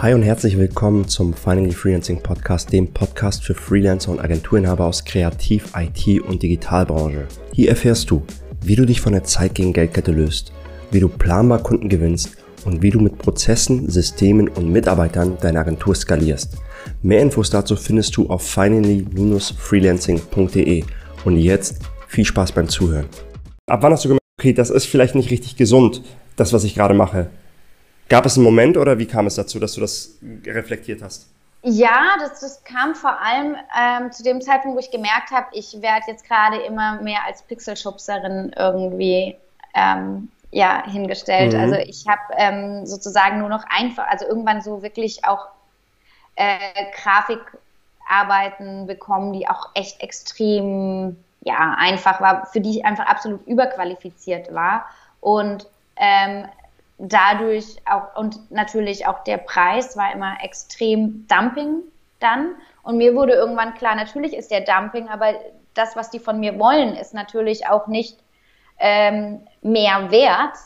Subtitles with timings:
[0.00, 5.04] Hi und herzlich willkommen zum Finally Freelancing Podcast, dem Podcast für Freelancer und Agenturinhaber aus
[5.04, 7.26] Kreativ-, IT- und Digitalbranche.
[7.52, 8.22] Hier erfährst du,
[8.62, 10.52] wie du dich von der Zeit gegen Geldkette löst,
[10.92, 15.96] wie du planbar Kunden gewinnst und wie du mit Prozessen, Systemen und Mitarbeitern deine Agentur
[15.96, 16.58] skalierst.
[17.02, 20.84] Mehr Infos dazu findest du auf finally-freelancing.de.
[21.24, 23.06] Und jetzt viel Spaß beim Zuhören.
[23.66, 26.02] Ab wann hast du gemerkt, okay, das ist vielleicht nicht richtig gesund,
[26.36, 27.30] das, was ich gerade mache?
[28.08, 31.28] Gab es einen Moment oder wie kam es dazu, dass du das reflektiert hast?
[31.62, 35.82] Ja, das, das kam vor allem ähm, zu dem Zeitpunkt, wo ich gemerkt habe, ich
[35.82, 39.36] werde jetzt gerade immer mehr als Pixelschubserin irgendwie
[39.74, 41.52] ähm, ja, hingestellt.
[41.52, 41.60] Mhm.
[41.60, 45.48] Also ich habe ähm, sozusagen nur noch einfach, also irgendwann so wirklich auch
[46.36, 46.58] äh,
[47.02, 54.54] Grafikarbeiten bekommen, die auch echt extrem ja, einfach war, für die ich einfach absolut überqualifiziert
[54.54, 54.86] war.
[55.20, 56.46] Und ähm,
[56.98, 61.82] dadurch auch, und natürlich auch der Preis war immer extrem Dumping
[62.18, 62.56] dann.
[62.82, 65.34] Und mir wurde irgendwann klar, natürlich ist der Dumping, aber
[65.74, 68.18] das, was die von mir wollen, ist natürlich auch nicht
[68.80, 70.56] ähm, mehr wert.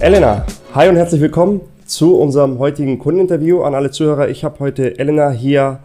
[0.00, 3.62] Elena, hi und herzlich willkommen zu unserem heutigen Kundeninterview.
[3.62, 5.80] An alle Zuhörer, ich habe heute Elena hier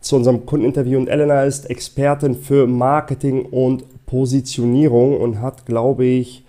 [0.00, 6.44] zu unserem Kundeninterview und Elena ist Expertin für Marketing und Positionierung und hat, glaube ich,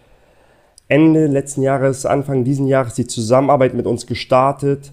[0.88, 4.92] Ende letzten Jahres, Anfang diesen Jahres die Zusammenarbeit mit uns gestartet.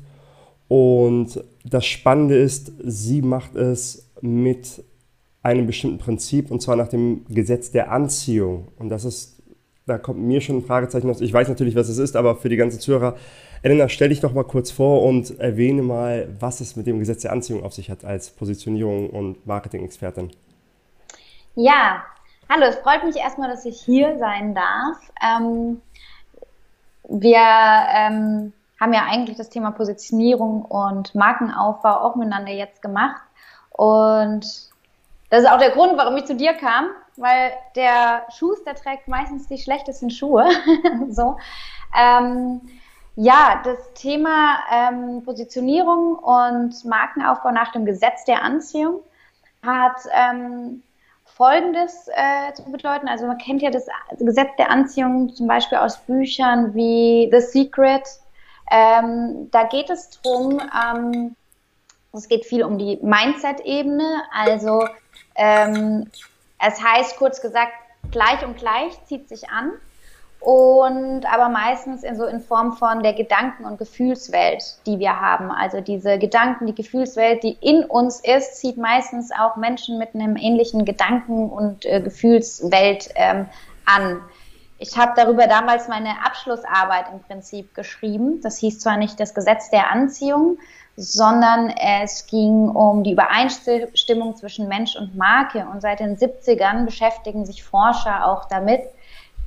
[0.69, 4.85] Und das Spannende ist, sie macht es mit
[5.43, 8.69] einem bestimmten Prinzip und zwar nach dem Gesetz der Anziehung.
[8.79, 9.43] Und das ist,
[9.87, 11.21] da kommt mir schon ein Fragezeichen aus.
[11.21, 13.17] Ich weiß natürlich, was es ist, aber für die ganzen Zuhörer,
[13.63, 17.23] Elena, stell dich doch mal kurz vor und erwähne mal, was es mit dem Gesetz
[17.23, 20.31] der Anziehung auf sich hat als Positionierung und Marketing-Expertin.
[21.55, 22.05] Ja,
[22.49, 24.99] hallo, es freut mich erstmal, dass ich hier sein darf.
[25.25, 25.81] Ähm,
[27.09, 33.23] wir ähm, haben ja eigentlich das Thema Positionierung und Markenaufbau auch miteinander jetzt gemacht.
[33.71, 34.45] Und
[35.31, 39.49] das ist auch der Grund, warum ich zu dir kam, weil der Schuster trägt meistens
[39.49, 40.47] die schlechtesten Schuhe.
[41.09, 41.37] so.
[41.99, 42.61] Ähm,
[43.17, 49.01] ja, das Thema ähm, Positionierung und Markenaufbau nach dem Gesetz der Anziehung
[49.63, 50.83] hat ähm,
[51.25, 53.09] Folgendes äh, zu bedeuten.
[53.09, 53.87] Also man kennt ja das
[54.19, 58.07] Gesetz der Anziehung zum Beispiel aus Büchern wie The Secret.
[58.71, 60.61] Ähm, da geht es drum.
[60.61, 61.35] Ähm,
[62.13, 64.23] es geht viel um die Mindset-Ebene.
[64.31, 64.87] Also
[65.37, 66.11] ähm,
[66.59, 67.73] es heißt kurz gesagt,
[68.11, 69.73] gleich und gleich zieht sich an
[70.41, 75.51] und aber meistens in so in Form von der Gedanken- und Gefühlswelt, die wir haben.
[75.51, 80.37] Also diese Gedanken, die Gefühlswelt, die in uns ist, zieht meistens auch Menschen mit einem
[80.37, 83.47] ähnlichen Gedanken- und äh, Gefühlswelt ähm,
[83.87, 84.21] an.
[84.79, 88.41] Ich habe darüber damals meine Abschlussarbeit im Prinzip geschrieben.
[88.43, 90.59] Das hieß zwar nicht das Gesetz der Anziehung,
[90.97, 95.67] sondern es ging um die Übereinstimmung zwischen Mensch und Marke.
[95.73, 98.83] Und seit den 70ern beschäftigen sich Forscher auch damit,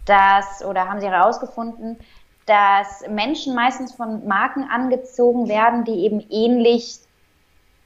[0.10, 1.98] dass, oder haben sie herausgefunden,
[2.46, 7.00] dass Menschen meistens von Marken angezogen werden, die eben ähnlich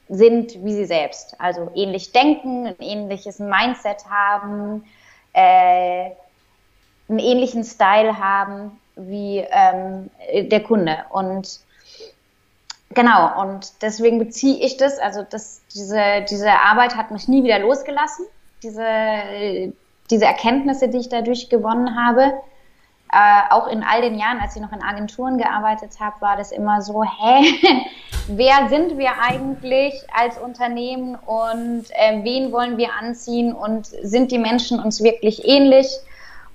[0.10, 1.36] sind wie sie selbst.
[1.40, 4.86] Also ähnlich denken, ein ähnliches Mindset haben,
[5.34, 6.12] äh,
[7.10, 10.10] einen ähnlichen Style haben wie ähm,
[10.50, 11.06] der Kunde.
[11.10, 11.60] Und
[12.94, 17.60] genau, und deswegen beziehe ich das, also das, diese, diese Arbeit hat mich nie wieder
[17.60, 18.26] losgelassen.
[18.62, 19.74] Diese,
[20.14, 22.34] diese Erkenntnisse, die ich dadurch gewonnen habe,
[23.12, 26.52] äh, auch in all den Jahren, als ich noch in Agenturen gearbeitet habe, war das
[26.52, 27.44] immer so, hä,
[28.28, 34.38] wer sind wir eigentlich als Unternehmen und äh, wen wollen wir anziehen und sind die
[34.38, 35.88] Menschen uns wirklich ähnlich?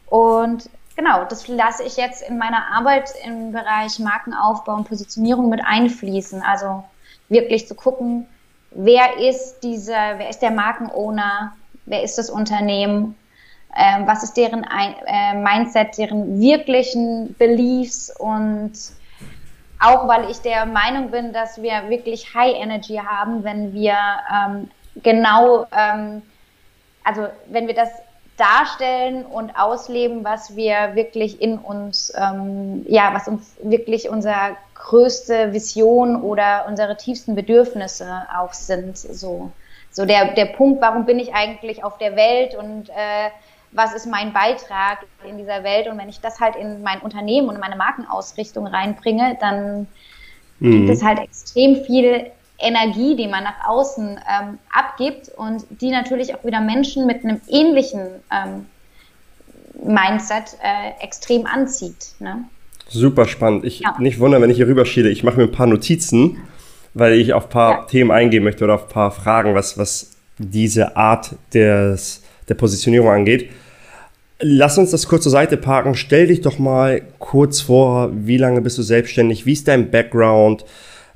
[0.08, 5.64] Und genau, das lasse ich jetzt in meiner Arbeit im Bereich Markenaufbau und Positionierung mit
[5.64, 6.42] einfließen.
[6.42, 6.84] Also
[7.28, 8.26] wirklich zu gucken,
[8.70, 13.16] wer ist dieser, wer ist der Markenowner, wer ist das Unternehmen
[13.76, 18.72] ähm, was ist deren äh, Mindset, deren wirklichen Beliefs und
[19.80, 23.96] auch weil ich der Meinung bin, dass wir wirklich High Energy haben, wenn wir
[24.32, 24.70] ähm,
[25.02, 26.22] genau, ähm,
[27.04, 27.90] also wenn wir das
[28.36, 35.52] darstellen und ausleben, was wir wirklich in uns, ähm, ja, was uns wirklich unsere größte
[35.52, 38.96] Vision oder unsere tiefsten Bedürfnisse auch sind.
[38.96, 39.50] So,
[39.90, 43.30] so der, der Punkt, warum bin ich eigentlich auf der Welt und äh,
[43.72, 44.98] was ist mein Beitrag
[45.28, 49.36] in dieser Welt und wenn ich das halt in mein Unternehmen und meine Markenausrichtung reinbringe,
[49.40, 49.86] dann
[50.58, 50.70] mhm.
[50.70, 56.34] gibt es halt extrem viel Energie, die man nach außen ähm, abgibt und die natürlich
[56.34, 58.00] auch wieder Menschen mit einem ähnlichen
[58.32, 58.66] ähm,
[59.84, 62.14] Mindset äh, extrem anzieht.
[62.18, 62.44] Ne?
[62.88, 63.64] Super spannend.
[63.64, 63.94] Ich ja.
[63.98, 65.08] nicht wundern, wenn ich hier rüberschiele.
[65.08, 66.38] Ich mache mir ein paar Notizen,
[66.94, 67.82] weil ich auf ein paar ja.
[67.84, 73.08] Themen eingehen möchte oder auf ein paar Fragen, was, was diese Art des, der Positionierung
[73.08, 73.50] angeht.
[74.40, 75.94] Lass uns das kurz zur Seite parken.
[75.94, 79.46] Stell dich doch mal kurz vor, wie lange bist du selbstständig?
[79.46, 80.64] Wie ist dein Background?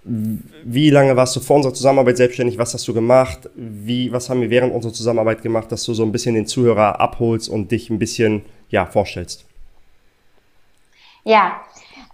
[0.04, 2.58] Wie lange warst du vor unserer Zusammenarbeit selbstständig?
[2.58, 3.48] Was hast du gemacht?
[3.54, 6.98] Wie, was haben wir während unserer Zusammenarbeit gemacht, dass du so ein bisschen den Zuhörer
[7.00, 9.44] abholst und dich ein bisschen ja, vorstellst?
[11.24, 11.60] Ja,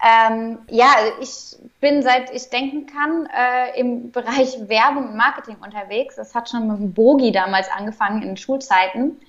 [0.00, 0.90] ähm, ja,
[1.20, 6.16] ich bin seit ich denken kann äh, im Bereich Werbung und Marketing unterwegs.
[6.16, 9.20] Das hat schon mit dem Bogi damals angefangen in Schulzeiten.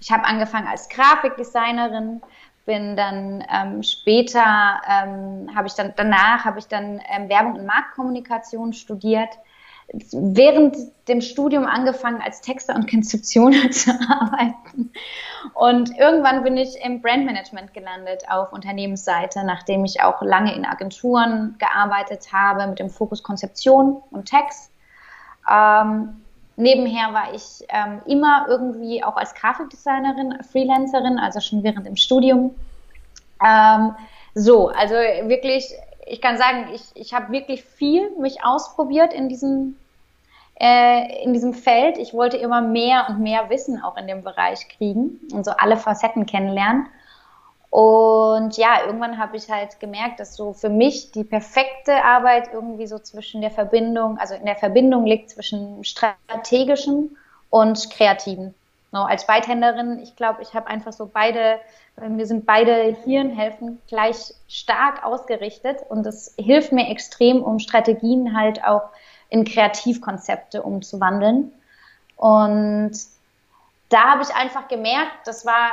[0.00, 2.20] Ich habe angefangen als Grafikdesignerin,
[2.66, 7.66] bin dann ähm, später, ähm, habe ich dann, danach habe ich dann ähm, Werbung und
[7.66, 9.30] Marktkommunikation studiert,
[10.12, 10.76] während
[11.08, 14.92] dem Studium angefangen als Texter und Konzeptioner zu arbeiten.
[15.54, 21.56] Und irgendwann bin ich im Brandmanagement gelandet auf Unternehmensseite, nachdem ich auch lange in Agenturen
[21.58, 24.70] gearbeitet habe mit dem Fokus Konzeption und Text.
[25.50, 26.20] Ähm,
[26.60, 32.52] Nebenher war ich ähm, immer irgendwie auch als Grafikdesignerin, Freelancerin, also schon während dem Studium.
[33.46, 33.94] Ähm,
[34.34, 35.72] so, also wirklich,
[36.08, 39.76] ich kann sagen, ich, ich habe wirklich viel mich ausprobiert in diesem,
[40.60, 41.98] äh, in diesem Feld.
[41.98, 45.76] Ich wollte immer mehr und mehr Wissen auch in dem Bereich kriegen und so alle
[45.76, 46.86] Facetten kennenlernen.
[47.70, 52.86] Und ja, irgendwann habe ich halt gemerkt, dass so für mich die perfekte Arbeit irgendwie
[52.86, 57.16] so zwischen der Verbindung, also in der Verbindung liegt zwischen strategischem
[57.50, 58.54] und kreativen.
[58.90, 61.58] No, als Beidhänderin, ich glaube, ich habe einfach so beide,
[62.00, 68.64] wir sind beide Hirnhälften gleich stark ausgerichtet und das hilft mir extrem, um Strategien halt
[68.64, 68.90] auch
[69.30, 71.52] in Kreativkonzepte umzuwandeln.
[72.16, 72.92] Und
[73.88, 75.72] da habe ich einfach gemerkt, das war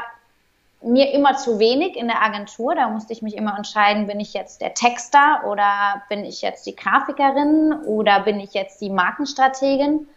[0.81, 2.75] mir immer zu wenig in der Agentur.
[2.75, 6.65] Da musste ich mich immer entscheiden, bin ich jetzt der Texter oder bin ich jetzt
[6.65, 10.07] die Grafikerin oder bin ich jetzt die Markenstrategin.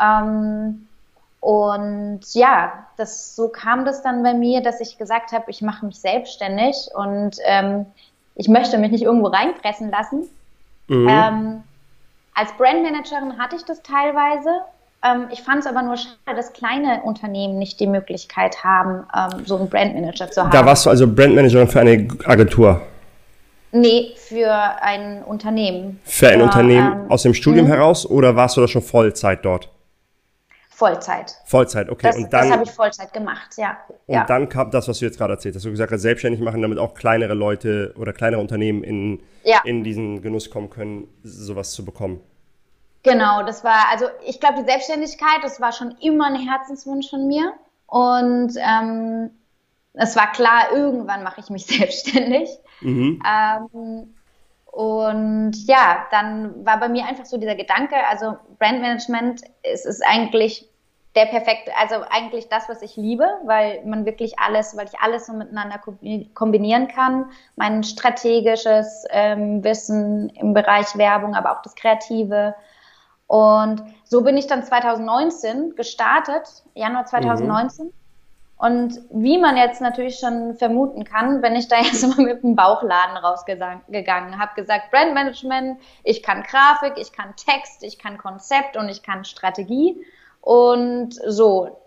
[0.00, 0.88] Ähm,
[1.40, 5.86] und ja, das, so kam das dann bei mir, dass ich gesagt habe, ich mache
[5.86, 7.86] mich selbstständig und ähm,
[8.34, 10.24] ich möchte mich nicht irgendwo reinpressen lassen.
[10.88, 11.08] Mhm.
[11.08, 11.62] Ähm,
[12.34, 14.50] als Brandmanagerin hatte ich das teilweise,
[15.02, 19.46] ähm, ich fand es aber nur schade, dass kleine Unternehmen nicht die Möglichkeit haben, ähm,
[19.46, 20.50] so einen Brandmanager zu haben.
[20.50, 22.82] Da warst du also Brandmanagerin für eine Agentur?
[23.72, 24.52] Nee, für
[24.82, 26.00] ein Unternehmen.
[26.04, 27.74] Für ein Unternehmen ähm, aus dem Studium mh.
[27.74, 29.70] heraus oder warst du da schon Vollzeit dort?
[30.80, 31.36] Vollzeit.
[31.44, 32.06] Vollzeit, okay.
[32.06, 33.76] Das, und dann, das habe ich Vollzeit gemacht, ja.
[34.06, 34.24] Und ja.
[34.24, 35.66] dann kam das, was du jetzt gerade erzählt hast.
[35.66, 39.60] Du gesagt hast, selbstständig machen, damit auch kleinere Leute oder kleinere Unternehmen in, ja.
[39.64, 42.22] in diesen Genuss kommen können, sowas zu bekommen.
[43.02, 47.28] Genau, das war, also ich glaube, die Selbstständigkeit, das war schon immer ein Herzenswunsch von
[47.28, 47.52] mir.
[47.86, 49.30] Und ähm,
[49.92, 52.48] es war klar, irgendwann mache ich mich selbstständig.
[52.80, 53.22] Mhm.
[53.22, 54.14] Ähm,
[54.64, 60.69] und ja, dann war bei mir einfach so dieser Gedanke, also Brandmanagement ist, ist eigentlich
[61.16, 65.26] der perfekte, also eigentlich das, was ich liebe, weil man wirklich alles, weil ich alles
[65.26, 65.80] so miteinander
[66.34, 67.30] kombinieren kann.
[67.56, 72.54] Mein strategisches ähm, Wissen im Bereich Werbung, aber auch das Kreative,
[73.30, 77.86] und so bin ich dann 2019 gestartet, Januar 2019.
[77.86, 77.92] Mhm.
[78.56, 82.56] Und wie man jetzt natürlich schon vermuten kann, bin ich da jetzt mal mit dem
[82.56, 88.88] Bauchladen rausgegangen, habe gesagt, Brandmanagement, ich kann Grafik, ich kann Text, ich kann Konzept und
[88.88, 90.04] ich kann Strategie.
[90.40, 91.80] Und so,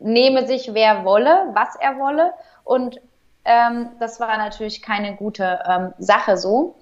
[0.00, 2.32] nehme sich wer wolle, was er wolle.
[2.64, 3.00] Und
[3.44, 6.76] ähm, das war natürlich keine gute ähm, Sache so.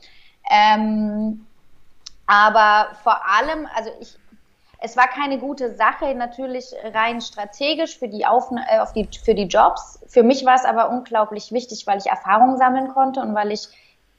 [0.50, 1.46] Ähm,
[2.26, 4.16] aber vor allem, also ich,
[4.80, 9.34] es war keine gute Sache, natürlich rein strategisch für die, Aufna äh, auf die, für
[9.34, 10.00] die Jobs.
[10.06, 13.68] Für mich war es aber unglaublich wichtig, weil ich Erfahrung sammeln konnte und weil ich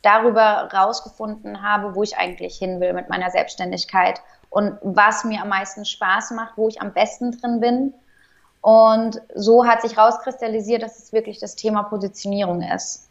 [0.02, 5.50] darüber rausgefunden habe, wo ich eigentlich hin will mit meiner Selbstständigkeit und was mir am
[5.50, 7.94] meisten Spaß macht, wo ich am besten drin bin.
[8.62, 13.08] Und so hat sich rauskristallisiert, dass es wirklich das Thema Positionierung ist.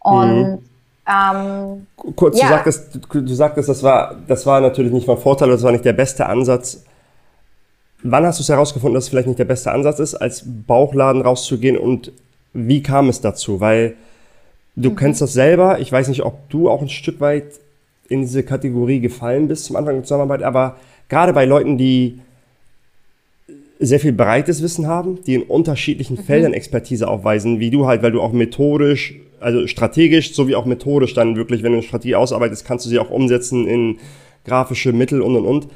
[0.00, 0.70] Und mhm.
[1.10, 2.46] Ähm, Kurz, ja.
[2.46, 5.84] du, sagtest, du, sagtest, das war, das war natürlich nicht von Vorteil, das war nicht
[5.84, 6.84] der beste Ansatz.
[8.02, 11.22] Wann hast du es herausgefunden, dass es vielleicht nicht der beste Ansatz ist, als Bauchladen
[11.22, 12.12] rauszugehen und
[12.52, 13.60] wie kam es dazu?
[13.60, 13.96] Weil
[14.76, 14.96] du mhm.
[14.96, 15.80] kennst das selber.
[15.80, 17.60] Ich weiß nicht, ob du auch ein Stück weit
[18.10, 20.76] in diese Kategorie gefallen bist zum Anfang der Zusammenarbeit, aber
[21.08, 22.20] gerade bei Leuten, die
[23.78, 26.24] sehr viel breites Wissen haben, die in unterschiedlichen mhm.
[26.24, 31.14] Feldern Expertise aufweisen, wie du halt, weil du auch methodisch also strategisch sowie auch methodisch
[31.14, 33.98] dann wirklich, wenn du eine Strategie ausarbeitest, kannst du sie auch umsetzen in
[34.44, 35.68] grafische Mittel und und und.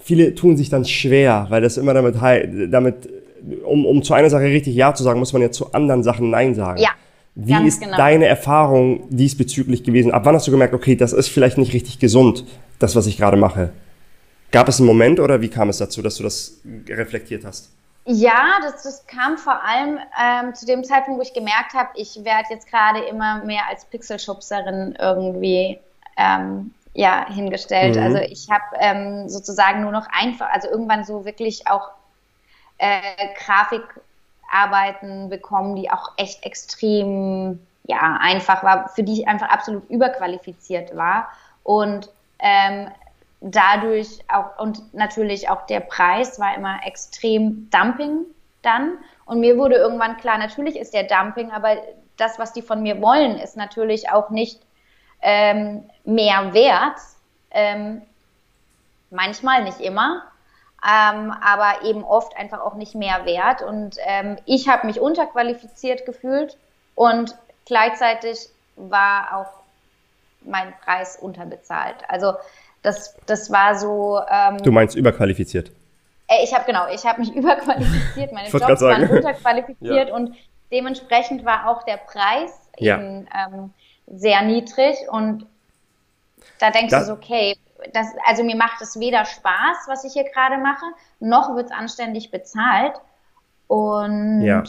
[0.00, 2.16] Viele tun sich dann schwer, weil das immer damit,
[2.70, 3.08] damit
[3.64, 6.30] um, um zu einer Sache richtig Ja zu sagen, muss man ja zu anderen Sachen
[6.30, 6.80] Nein sagen.
[6.80, 6.90] Ja.
[7.36, 7.96] Wie ist genau.
[7.96, 10.12] deine Erfahrung diesbezüglich gewesen?
[10.12, 12.44] Ab wann hast du gemerkt, okay, das ist vielleicht nicht richtig gesund,
[12.78, 13.72] das, was ich gerade mache?
[14.52, 17.70] Gab es einen Moment oder wie kam es dazu, dass du das reflektiert hast?
[18.06, 22.16] Ja, das, das kam vor allem ähm, zu dem Zeitpunkt, wo ich gemerkt habe, ich
[22.22, 25.78] werde jetzt gerade immer mehr als Pixelschubserin irgendwie
[26.16, 27.96] ähm, ja, hingestellt.
[27.96, 28.02] Mhm.
[28.02, 31.88] Also ich habe ähm, sozusagen nur noch einfach, also irgendwann so wirklich auch
[32.78, 33.00] äh,
[34.54, 40.96] Grafikarbeiten bekommen, die auch echt extrem ja, einfach war, für die ich einfach absolut überqualifiziert
[40.96, 41.28] war.
[41.62, 42.88] Und ähm,
[43.40, 48.24] dadurch auch, und natürlich auch der Preis war immer extrem Dumping
[48.62, 48.98] dann.
[49.26, 51.76] Und mir wurde irgendwann klar, natürlich ist der Dumping, aber
[52.16, 54.62] das, was die von mir wollen, ist natürlich auch nicht
[55.20, 56.98] ähm, mehr wert.
[57.50, 58.02] Ähm,
[59.10, 60.22] manchmal, nicht immer.
[60.86, 63.62] Ähm, aber eben oft einfach auch nicht mehr wert.
[63.62, 66.58] Und ähm, ich habe mich unterqualifiziert gefühlt
[66.94, 69.64] und gleichzeitig war auch
[70.42, 71.96] mein Preis unterbezahlt.
[72.08, 72.34] Also
[72.82, 74.20] das, das war so.
[74.30, 75.70] Ähm, du meinst überqualifiziert?
[76.28, 78.32] Äh, ich habe genau, ich habe mich überqualifiziert.
[78.32, 80.14] Meine Jobs waren unterqualifiziert ja.
[80.14, 80.36] und
[80.70, 82.98] dementsprechend war auch der Preis ja.
[82.98, 83.72] eben ähm,
[84.06, 85.46] sehr niedrig und
[86.58, 87.56] da denkst das, du so, okay,
[87.92, 90.86] das, also mir macht es weder Spaß, was ich hier gerade mache,
[91.20, 92.94] noch wird es anständig bezahlt.
[93.66, 94.62] Und ja,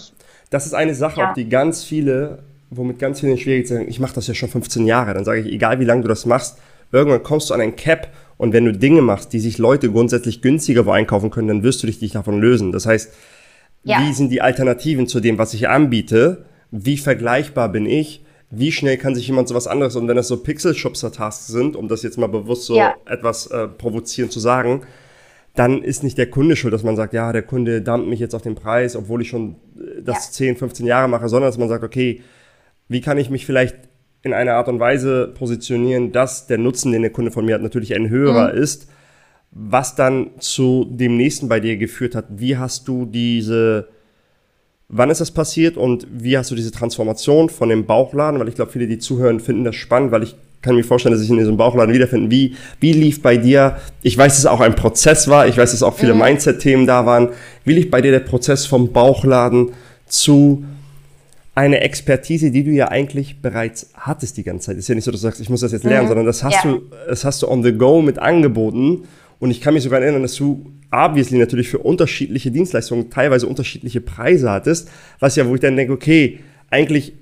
[0.50, 1.34] das ist eine Sache, ja.
[1.34, 3.88] die ganz viele, womit ganz viele schwierig sind.
[3.88, 5.14] Ich mache das ja schon 15 Jahre.
[5.14, 6.60] Dann sage ich, egal wie lange du das machst,
[6.92, 10.42] irgendwann kommst du an ein Cap und wenn du Dinge machst, die sich Leute grundsätzlich
[10.42, 12.72] günstiger wo einkaufen können, dann wirst du dich davon lösen.
[12.72, 13.14] Das heißt,
[13.84, 14.00] ja.
[14.02, 16.46] wie sind die Alternativen zu dem, was ich anbiete?
[16.72, 18.25] Wie vergleichbar bin ich?
[18.58, 21.88] Wie schnell kann sich jemand so was anderes, und wenn das so Pixel-Shopster-Tasks sind, um
[21.88, 22.96] das jetzt mal bewusst so ja.
[23.06, 24.82] etwas äh, provozierend zu sagen,
[25.56, 28.36] dann ist nicht der Kunde schuld, dass man sagt, ja, der Kunde dammt mich jetzt
[28.36, 30.32] auf den Preis, obwohl ich schon äh, das ja.
[30.32, 32.22] 10, 15 Jahre mache, sondern dass man sagt, okay,
[32.88, 33.76] wie kann ich mich vielleicht
[34.22, 37.62] in einer Art und Weise positionieren, dass der Nutzen, den der Kunde von mir hat,
[37.62, 38.60] natürlich ein höherer mhm.
[38.60, 38.90] ist,
[39.52, 42.26] was dann zu dem nächsten bei dir geführt hat.
[42.30, 43.88] Wie hast du diese,
[44.88, 48.56] wann ist das passiert und wie hast du diese Transformation von dem Bauchladen, weil ich
[48.56, 51.38] glaube, viele, die zuhören, finden das spannend, weil ich kann mir vorstellen, dass sich in
[51.38, 52.32] diesem Bauchladen wiederfinden.
[52.32, 55.72] Wie, wie lief bei dir, ich weiß, dass es auch ein Prozess war, ich weiß,
[55.72, 56.22] dass auch viele mhm.
[56.22, 57.30] Mindset-Themen da waren.
[57.64, 59.72] Wie lief bei dir der Prozess vom Bauchladen
[60.08, 60.66] zu
[61.54, 64.78] eine Expertise, die du ja eigentlich bereits hattest die ganze Zeit.
[64.78, 66.10] Ist ja nicht so, dass du sagst, ich muss das jetzt lernen, mhm.
[66.10, 66.72] sondern das hast ja.
[66.72, 69.04] du, das hast du on the go mit angeboten.
[69.40, 74.02] Und ich kann mich sogar erinnern, dass du obviously natürlich für unterschiedliche Dienstleistungen teilweise unterschiedliche
[74.02, 74.90] Preise hattest,
[75.20, 76.40] was ja, wo ich dann denke, okay,
[76.70, 77.14] eigentlich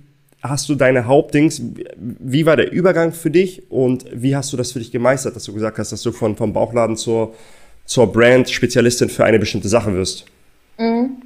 [0.41, 1.61] hast du deine Hauptdings,
[1.97, 5.45] wie war der Übergang für dich und wie hast du das für dich gemeistert, dass
[5.45, 7.33] du gesagt hast, dass du von, vom Bauchladen zur,
[7.85, 10.25] zur Brand-Spezialistin für eine bestimmte Sache wirst?
[10.77, 11.23] Mhm.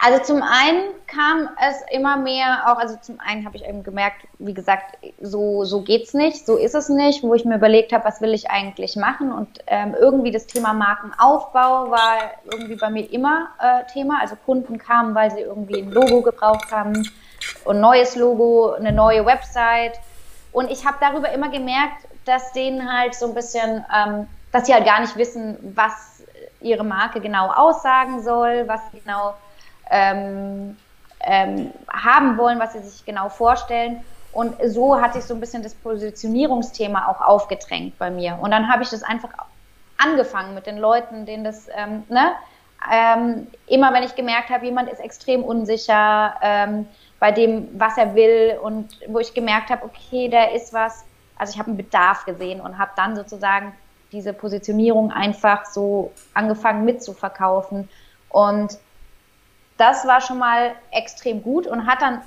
[0.00, 4.26] Also zum einen kam es immer mehr auch, also zum einen habe ich eben gemerkt,
[4.38, 8.04] wie gesagt, so, so geht's nicht, so ist es nicht, wo ich mir überlegt habe,
[8.04, 12.18] was will ich eigentlich machen und ähm, irgendwie das Thema Markenaufbau war
[12.50, 14.20] irgendwie bei mir immer äh, Thema.
[14.20, 17.08] Also Kunden kamen, weil sie irgendwie ein Logo gebraucht haben,
[17.68, 19.98] ein neues Logo, eine neue Website
[20.52, 24.74] und ich habe darüber immer gemerkt, dass denen halt so ein bisschen, ähm, dass sie
[24.74, 26.22] halt gar nicht wissen, was
[26.60, 29.34] ihre Marke genau aussagen soll, was genau
[29.90, 30.76] ähm,
[31.20, 34.02] ähm, haben wollen, was sie sich genau vorstellen.
[34.32, 38.38] Und so hat sich so ein bisschen das Positionierungsthema auch aufgedrängt bei mir.
[38.40, 39.30] Und dann habe ich das einfach
[39.98, 42.32] angefangen mit den Leuten, denen das, ähm, ne?
[42.90, 46.86] Ähm, immer wenn ich gemerkt habe, jemand ist extrem unsicher ähm,
[47.18, 51.04] bei dem, was er will und wo ich gemerkt habe, okay, da ist was,
[51.36, 53.74] also ich habe einen Bedarf gesehen und habe dann sozusagen
[54.12, 57.90] diese Positionierung einfach so angefangen mitzuverkaufen.
[58.30, 58.78] Und
[59.80, 62.20] das war schon mal extrem gut und hat dann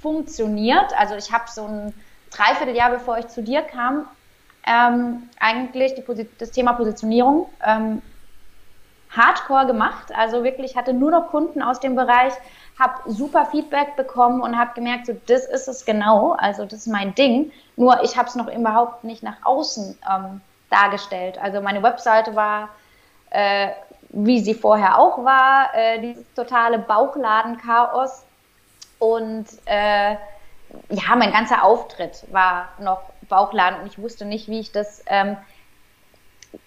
[0.00, 0.98] funktioniert.
[0.98, 1.94] Also ich habe so ein
[2.30, 4.06] Dreivierteljahr, bevor ich zu dir kam,
[4.66, 6.02] ähm, eigentlich
[6.38, 8.02] das Thema Positionierung ähm,
[9.10, 10.12] hardcore gemacht.
[10.14, 12.32] Also wirklich hatte nur noch Kunden aus dem Bereich,
[12.78, 16.32] habe super Feedback bekommen und habe gemerkt, so das ist es genau.
[16.32, 17.52] Also das ist mein Ding.
[17.76, 21.38] Nur ich habe es noch überhaupt nicht nach außen ähm, dargestellt.
[21.38, 22.70] Also meine Webseite war
[23.30, 23.68] äh,
[24.14, 28.24] wie sie vorher auch war, äh, dieses totale Bauchladen-Chaos.
[29.00, 30.12] Und äh,
[30.90, 35.36] ja, mein ganzer Auftritt war noch Bauchladen und ich wusste nicht, wie ich das ähm,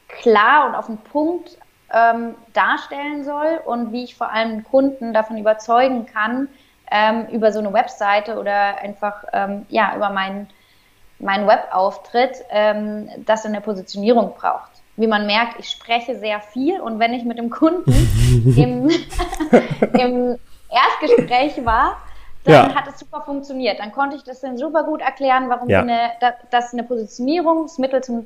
[0.07, 1.57] klar und auf den Punkt
[1.91, 6.49] ähm, darstellen soll und wie ich vor allem Kunden davon überzeugen kann,
[6.91, 10.49] ähm, über so eine Webseite oder einfach ähm, ja über meinen
[11.19, 14.76] mein Webauftritt, ähm, dass er eine Positionierung braucht.
[14.97, 17.91] Wie man merkt, ich spreche sehr viel und wenn ich mit dem Kunden
[18.57, 18.89] im,
[19.99, 20.37] im
[20.69, 21.97] Erstgespräch war,
[22.43, 22.75] dann ja.
[22.75, 23.79] hat es super funktioniert.
[23.79, 25.81] Dann konnte ich das dann super gut erklären, warum ja.
[25.81, 26.11] eine,
[26.49, 28.25] das eine Positionierungsmittel zum,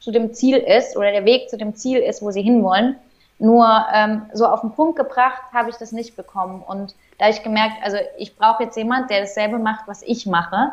[0.00, 2.96] zu dem Ziel ist oder der Weg zu dem Ziel ist, wo sie hinwollen.
[3.38, 6.62] Nur ähm, so auf den Punkt gebracht habe ich das nicht bekommen.
[6.66, 10.72] Und da ich gemerkt, also ich brauche jetzt jemand, der dasselbe macht, was ich mache,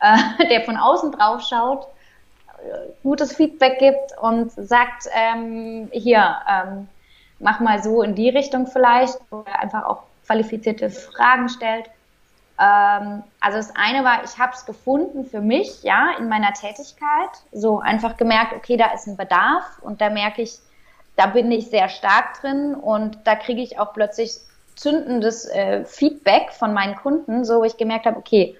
[0.00, 1.86] äh, der von außen drauf schaut,
[3.02, 6.88] gutes Feedback gibt und sagt, ähm, hier, ähm,
[7.38, 11.86] mach mal so in die Richtung vielleicht oder einfach auch qualifizierte Fragen stellt.
[12.60, 17.30] Ähm, also das eine war, ich habe es gefunden für mich, ja, in meiner Tätigkeit,
[17.52, 20.58] so einfach gemerkt, okay, da ist ein Bedarf und da merke ich,
[21.16, 24.36] da bin ich sehr stark drin und da kriege ich auch plötzlich
[24.76, 28.56] zündendes äh, Feedback von meinen Kunden, so wo ich gemerkt habe, okay,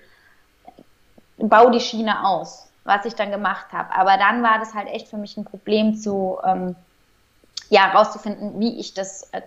[1.39, 3.95] bau die Schiene aus, was ich dann gemacht habe.
[3.95, 6.75] Aber dann war das halt echt für mich ein Problem zu, ähm,
[7.69, 9.43] ja, rauszufinden, wie ich das, äh,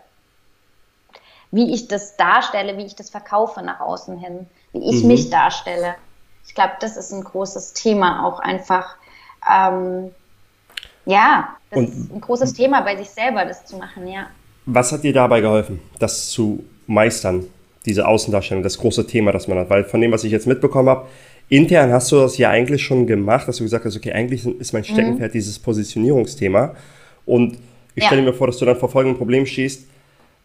[1.52, 5.10] wie ich das darstelle, wie ich das verkaufe nach außen hin, wie ich mhm.
[5.10, 5.96] mich darstelle.
[6.48, 8.96] Ich glaube, das ist ein großes Thema auch einfach.
[9.50, 10.12] Ähm,
[11.06, 14.28] ja, das Und ist ein großes Thema bei sich selber, das zu machen, ja.
[14.66, 17.46] Was hat dir dabei geholfen, das zu meistern,
[17.86, 19.70] diese Außendarstellung, das große Thema, das man hat?
[19.70, 21.08] Weil von dem, was ich jetzt mitbekommen habe,
[21.56, 24.74] intern hast du das ja eigentlich schon gemacht, dass du gesagt hast, okay, eigentlich ist
[24.74, 25.34] mein Steckenpferd mhm.
[25.34, 26.76] dieses Positionierungsthema.
[27.26, 27.58] Und
[27.96, 28.08] ich ja.
[28.08, 29.88] stelle mir vor, dass du dann vor folgendem Problem stehst.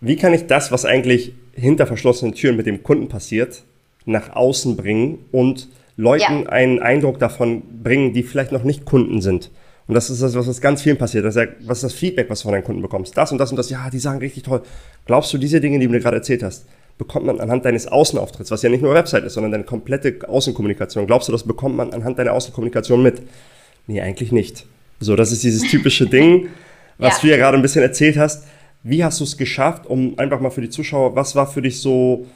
[0.00, 3.62] Wie kann ich das, was eigentlich hinter verschlossenen Türen mit dem Kunden passiert,
[4.04, 6.48] nach außen bringen und Leuten ja.
[6.50, 9.50] einen Eindruck davon bringen, die vielleicht noch nicht Kunden sind?
[9.88, 11.24] Und das ist das, was ganz vielen passiert.
[11.24, 13.16] Das ist was ist das Feedback, was du von deinen Kunden bekommst?
[13.16, 14.62] Das und das und das, ja, die sagen richtig toll.
[15.06, 16.66] Glaubst du, diese Dinge, die du mir gerade erzählt hast,
[16.98, 21.06] bekommt man anhand deines Außenauftritts, was ja nicht nur Website ist, sondern deine komplette Außenkommunikation.
[21.06, 23.22] Glaubst du, das bekommt man anhand deiner Außenkommunikation mit?
[23.86, 24.66] Nee, eigentlich nicht.
[25.00, 26.48] So, das ist dieses typische Ding,
[26.98, 27.20] was ja.
[27.22, 28.44] du ja gerade ein bisschen erzählt hast.
[28.82, 31.80] Wie hast du es geschafft, um einfach mal für die Zuschauer, was war für dich
[31.80, 32.26] so,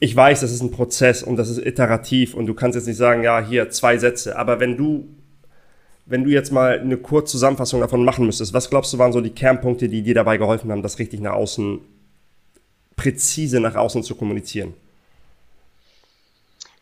[0.00, 2.96] ich weiß, das ist ein Prozess und das ist iterativ und du kannst jetzt nicht
[2.96, 5.08] sagen, ja, hier zwei Sätze, aber wenn du
[6.08, 9.20] wenn du jetzt mal eine kurze Zusammenfassung davon machen müsstest, was glaubst du waren so
[9.20, 11.80] die Kernpunkte, die dir dabei geholfen haben, das richtig nach außen,
[12.96, 14.74] präzise nach außen zu kommunizieren?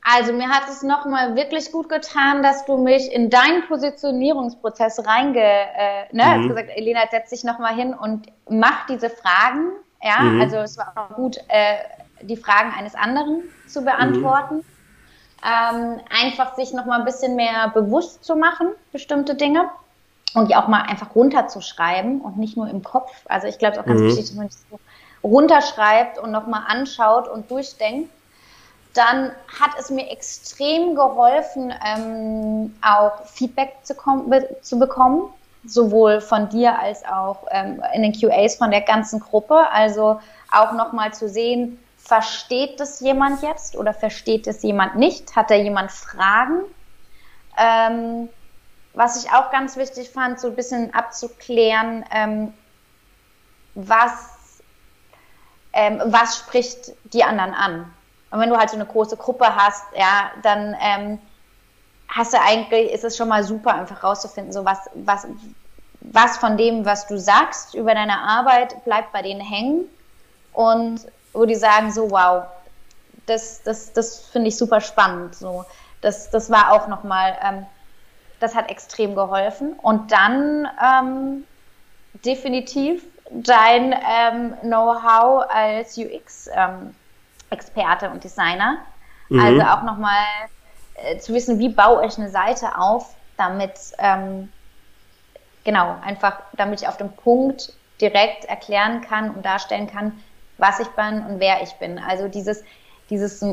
[0.08, 5.40] Also mir hat es nochmal wirklich gut getan, dass du mich in deinen Positionierungsprozess reinge,
[5.40, 6.28] äh, ne, mhm.
[6.28, 9.72] hast gesagt, Elena, setz dich nochmal hin und mach diese Fragen.
[10.00, 10.40] Ja, mhm.
[10.40, 11.78] also es war auch gut, äh,
[12.22, 14.58] die Fragen eines anderen zu beantworten.
[14.58, 14.75] Mhm
[15.44, 19.68] ähm, einfach sich noch mal ein bisschen mehr bewusst zu machen, bestimmte Dinge
[20.34, 23.10] und die auch mal einfach runterzuschreiben und nicht nur im Kopf.
[23.26, 24.06] Also ich glaube, es ist auch ganz mhm.
[24.06, 24.78] wichtig, dass man das so
[25.22, 28.10] runterschreibt und noch mal anschaut und durchdenkt.
[28.94, 33.94] Dann hat es mir extrem geholfen, ähm, auch Feedback zu,
[34.62, 35.28] zu, bekommen,
[35.66, 39.70] sowohl von dir als auch ähm, in den QAs von der ganzen Gruppe.
[39.70, 40.18] Also
[40.50, 45.34] auch noch mal zu sehen, versteht das jemand jetzt oder versteht es jemand nicht?
[45.34, 46.62] Hat da jemand Fragen?
[47.58, 48.28] Ähm,
[48.94, 52.54] was ich auch ganz wichtig fand, so ein bisschen abzuklären, ähm,
[53.74, 54.62] was,
[55.72, 57.92] ähm, was spricht die anderen an?
[58.30, 61.18] Und wenn du halt so eine große Gruppe hast, ja, dann ähm,
[62.08, 65.26] hast du eigentlich, ist es schon mal super, einfach rauszufinden, so was, was,
[66.00, 69.86] was von dem, was du sagst über deine Arbeit, bleibt bei denen hängen
[70.52, 71.00] und
[71.36, 72.44] wo die sagen so, wow,
[73.26, 75.34] das, das, das finde ich super spannend.
[75.34, 75.66] So,
[76.00, 77.66] das, das war auch nochmal, ähm,
[78.40, 79.74] das hat extrem geholfen.
[79.74, 81.44] Und dann ähm,
[82.24, 88.78] definitiv dein ähm, Know-how als UX-Experte ähm, und Designer.
[89.28, 89.40] Mhm.
[89.40, 90.24] Also auch nochmal
[90.94, 94.50] äh, zu wissen, wie baue ich eine Seite auf, damit, ähm,
[95.64, 100.22] genau, einfach, damit ich auf dem Punkt direkt erklären kann und darstellen kann,
[100.58, 101.98] was ich bin und wer ich bin.
[101.98, 102.62] Also dieses,
[103.10, 103.44] dieses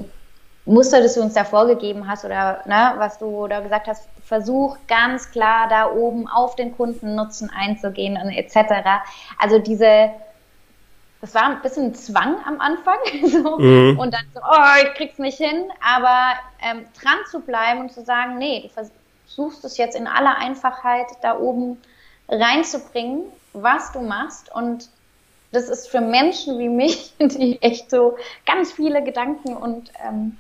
[0.66, 4.78] Muster, das du uns da vorgegeben hast oder ne, was du da gesagt hast, versuch
[4.88, 9.04] ganz klar da oben auf den Kundennutzen einzugehen und etc.
[9.38, 10.12] Also diese,
[11.20, 12.98] das war ein bisschen Zwang am Anfang
[13.30, 14.00] so, mhm.
[14.00, 18.04] und dann so, oh, ich krieg's nicht hin, aber ähm, dran zu bleiben und zu
[18.04, 21.82] sagen, nee, du versuchst es jetzt in aller Einfachheit da oben
[22.30, 24.90] reinzubringen, was du machst und
[25.54, 30.38] das ist für Menschen wie mich, die echt so ganz viele Gedanken und ähm,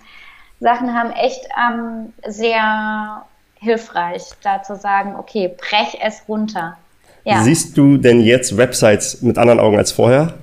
[0.59, 6.77] Sachen haben, echt ähm, sehr hilfreich, da zu sagen, okay, brech es runter.
[7.23, 7.41] Ja.
[7.43, 10.33] Siehst du denn jetzt Websites mit anderen Augen als vorher?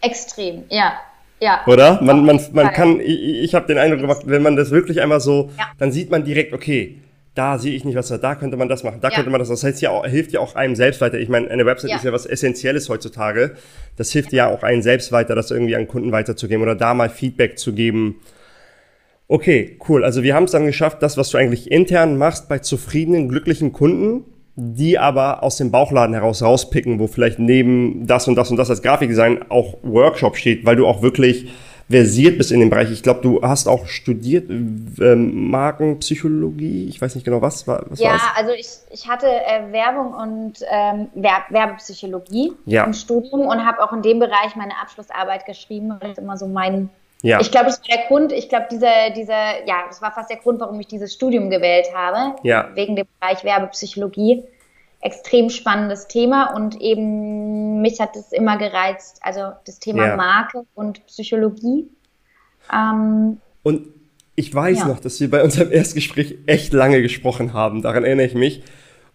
[0.00, 0.94] Extrem, ja.
[1.40, 1.60] Ja.
[1.66, 2.00] Oder?
[2.00, 5.20] Man, man, man kann, ich, ich habe den Eindruck gemacht, wenn man das wirklich einmal
[5.20, 5.66] so, ja.
[5.78, 7.00] dann sieht man direkt, okay,
[7.34, 9.16] da sehe ich nicht, was da, da könnte man das machen, da ja.
[9.16, 9.48] könnte man das.
[9.48, 11.18] Das heißt ja auch, hilft ja auch einem selbst weiter.
[11.18, 11.96] Ich meine, eine Website ja.
[11.96, 13.56] ist ja was Essentielles heutzutage.
[13.96, 17.10] Das hilft ja auch einem selbst weiter, das irgendwie an Kunden weiterzugeben oder da mal
[17.10, 18.20] Feedback zu geben.
[19.26, 20.04] Okay, cool.
[20.04, 23.72] Also wir haben es dann geschafft, das, was du eigentlich intern machst bei zufriedenen, glücklichen
[23.72, 28.58] Kunden, die aber aus dem Bauchladen heraus rauspicken, wo vielleicht neben das und das und
[28.58, 31.48] das als Grafikdesign auch Workshop steht, weil du auch wirklich
[31.88, 32.90] versiert bist in dem Bereich.
[32.90, 36.88] Ich glaube, du hast auch studiert ähm, Markenpsychologie.
[36.88, 37.66] Ich weiß nicht genau was.
[37.66, 38.22] was ja, war's?
[38.36, 42.84] also ich, ich hatte äh, Werbung und ähm, Werb Werbepsychologie ja.
[42.84, 45.94] im Studium und habe auch in dem Bereich meine Abschlussarbeit geschrieben.
[46.00, 46.90] Das ist immer so mein.
[47.22, 47.40] Ja.
[47.40, 48.32] Ich glaube, das war der Grund.
[48.32, 51.88] Ich glaube, dieser, dieser, ja, das war fast der Grund, warum ich dieses Studium gewählt
[51.94, 52.36] habe.
[52.42, 52.68] Ja.
[52.74, 54.44] Wegen dem Bereich Werbepsychologie
[55.04, 60.16] extrem spannendes Thema und eben mich hat es immer gereizt, also das Thema ja.
[60.16, 61.86] Marke und Psychologie.
[62.72, 63.86] Ähm, und
[64.34, 64.88] ich weiß ja.
[64.88, 68.62] noch, dass wir bei unserem Erstgespräch echt lange gesprochen haben, daran erinnere ich mich.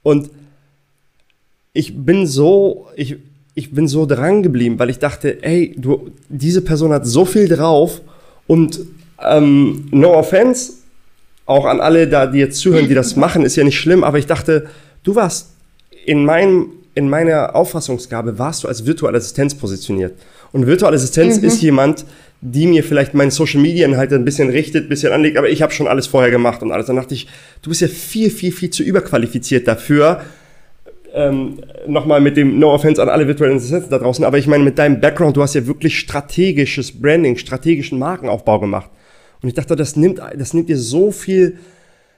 [0.03, 0.29] Und
[1.73, 3.17] ich bin so, ich,
[3.55, 7.47] ich bin so dran geblieben, weil ich dachte, ey, du, diese Person hat so viel
[7.47, 8.01] drauf
[8.45, 8.79] und
[9.27, 10.73] ähm, no offense,
[11.47, 14.19] auch an alle da, die jetzt zuhören, die das machen, ist ja nicht schlimm, aber
[14.19, 14.69] ich dachte,
[15.01, 15.55] du warst
[16.09, 20.13] in, meinem, in meiner Auffassungsgabe warst du als virtuelle Assistenz positioniert.
[20.51, 21.43] Und virtuelle Assistenz mhm.
[21.43, 22.03] ist jemand,
[22.41, 25.61] die mir vielleicht meine Social Media Inhalte ein bisschen richtet, ein bisschen anlegt, aber ich
[25.61, 26.87] habe schon alles vorher gemacht und alles.
[26.87, 27.27] Dann dachte ich,
[27.61, 30.21] du bist ja viel, viel, viel zu überqualifiziert dafür.
[31.13, 34.63] Ähm, Nochmal mit dem No Offense an alle virtuellen Assistenzen da draußen, aber ich meine,
[34.63, 38.89] mit deinem Background, du hast ja wirklich strategisches Branding, strategischen Markenaufbau gemacht.
[39.43, 41.57] Und ich dachte, das nimmt, das nimmt dir so viel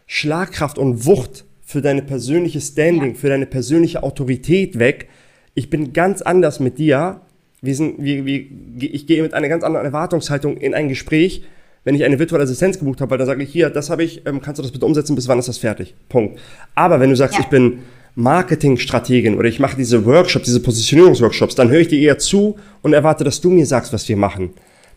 [0.08, 5.08] Schlagkraft und Wucht für deine persönliche Standing, für deine persönliche Autorität weg.
[5.54, 7.22] Ich bin ganz anders mit dir.
[7.62, 11.44] Wir sind, wir, wir, ich gehe mit einer ganz anderen Erwartungshaltung in ein Gespräch,
[11.86, 14.26] wenn ich eine virtuelle Assistenz gebucht habe, weil dann sage ich, hier, das habe ich,
[14.26, 15.96] ähm, kannst du das bitte umsetzen, bis wann ist das fertig?
[16.10, 16.40] Punkt.
[16.76, 17.42] Aber wenn du sagst, ja.
[17.42, 17.80] ich bin
[18.16, 22.94] Marketingstrategin oder ich mache diese Workshops, diese Positionierungsworkshops, dann höre ich dir eher zu und
[22.94, 24.50] erwarte, dass du mir sagst, was wir machen.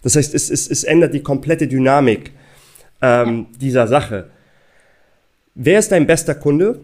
[0.02, 2.32] Das heißt, es, es, es ändert die komplette Dynamik
[3.00, 4.30] ähm, dieser Sache.
[5.54, 6.80] Wer ist dein bester Kunde?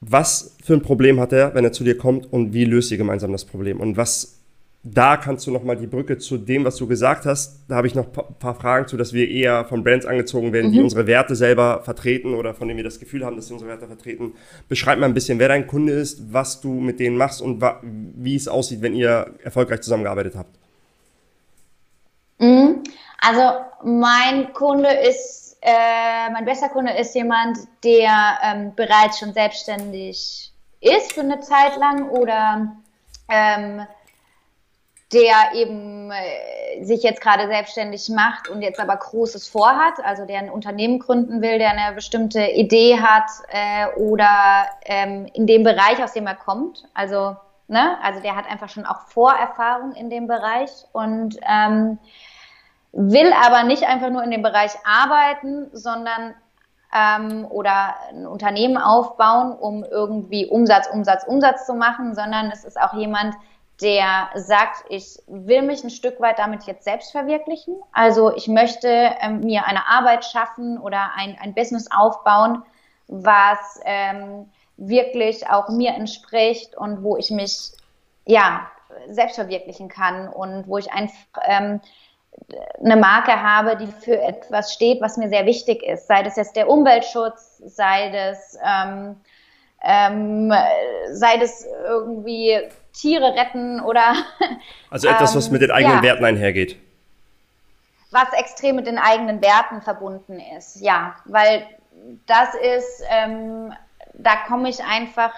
[0.00, 2.98] Was für ein Problem hat er, wenn er zu dir kommt und wie löst ihr
[2.98, 3.80] gemeinsam das Problem?
[3.80, 4.40] Und was,
[4.82, 7.60] da kannst du nochmal die Brücke zu dem, was du gesagt hast.
[7.68, 10.70] Da habe ich noch ein paar Fragen zu, dass wir eher von Brands angezogen werden,
[10.70, 10.72] mhm.
[10.72, 13.70] die unsere Werte selber vertreten oder von denen wir das Gefühl haben, dass sie unsere
[13.70, 14.34] Werte vertreten.
[14.68, 18.34] Beschreib mal ein bisschen, wer dein Kunde ist, was du mit denen machst und wie
[18.34, 20.58] es aussieht, wenn ihr erfolgreich zusammengearbeitet habt.
[22.40, 22.82] Mhm.
[23.20, 23.42] Also
[23.84, 31.12] mein Kunde ist äh, mein bester Kunde ist jemand, der ähm, bereits schon selbstständig ist
[31.14, 32.76] für eine Zeit lang oder
[33.30, 33.86] ähm,
[35.14, 40.40] der eben äh, sich jetzt gerade selbstständig macht und jetzt aber Großes vorhat, also der
[40.40, 46.02] ein Unternehmen gründen will, der eine bestimmte Idee hat äh, oder ähm, in dem Bereich,
[46.02, 46.84] aus dem er kommt.
[46.92, 47.36] Also,
[47.68, 51.98] ne, also der hat einfach schon auch Vorerfahrung in dem Bereich und ähm,
[52.94, 56.34] will aber nicht einfach nur in dem Bereich arbeiten, sondern
[56.94, 62.80] ähm, oder ein Unternehmen aufbauen, um irgendwie Umsatz, Umsatz, Umsatz zu machen, sondern es ist
[62.80, 63.34] auch jemand,
[63.82, 67.74] der sagt, ich will mich ein Stück weit damit jetzt selbst verwirklichen.
[67.92, 72.62] Also ich möchte ähm, mir eine Arbeit schaffen oder ein, ein Business aufbauen,
[73.08, 77.72] was ähm, wirklich auch mir entspricht und wo ich mich
[78.24, 78.70] ja
[79.08, 81.80] selbst verwirklichen kann und wo ich einfach ähm,
[82.82, 86.06] eine Marke habe, die für etwas steht, was mir sehr wichtig ist.
[86.06, 89.16] Sei das jetzt der Umweltschutz, sei das, ähm,
[89.82, 90.52] ähm,
[91.12, 92.60] sei das irgendwie
[92.92, 94.14] Tiere retten oder.
[94.90, 96.76] Also etwas, was mit den eigenen ja, Werten einhergeht.
[98.10, 101.16] Was extrem mit den eigenen Werten verbunden ist, ja.
[101.24, 101.66] Weil
[102.26, 103.72] das ist ähm,
[104.18, 105.32] da komme ich einfach,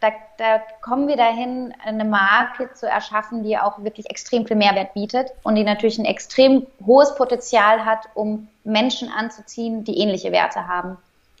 [0.00, 0.08] da,
[0.38, 5.28] da kommen wir dahin, eine Marke zu erschaffen, die auch wirklich extrem viel Mehrwert bietet
[5.42, 10.96] und die natürlich ein extrem hohes Potenzial hat, um Menschen anzuziehen, die ähnliche Werte haben.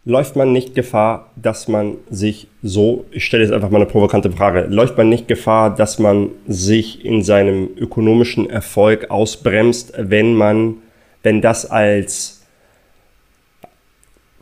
[0.06, 4.30] Läuft man nicht Gefahr, dass man sich so, ich stelle jetzt einfach mal eine provokante
[4.30, 10.82] Frage, läuft man nicht Gefahr, dass man sich in seinem ökonomischen Erfolg ausbremst, wenn man,
[11.22, 12.42] wenn das als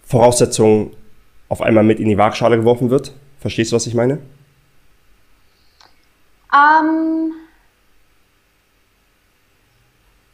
[0.03, 0.91] Voraussetzung
[1.53, 3.13] auf einmal mit in die Waagschale geworfen wird?
[3.39, 4.23] Verstehst du, was ich meine?
[6.51, 7.35] Ähm.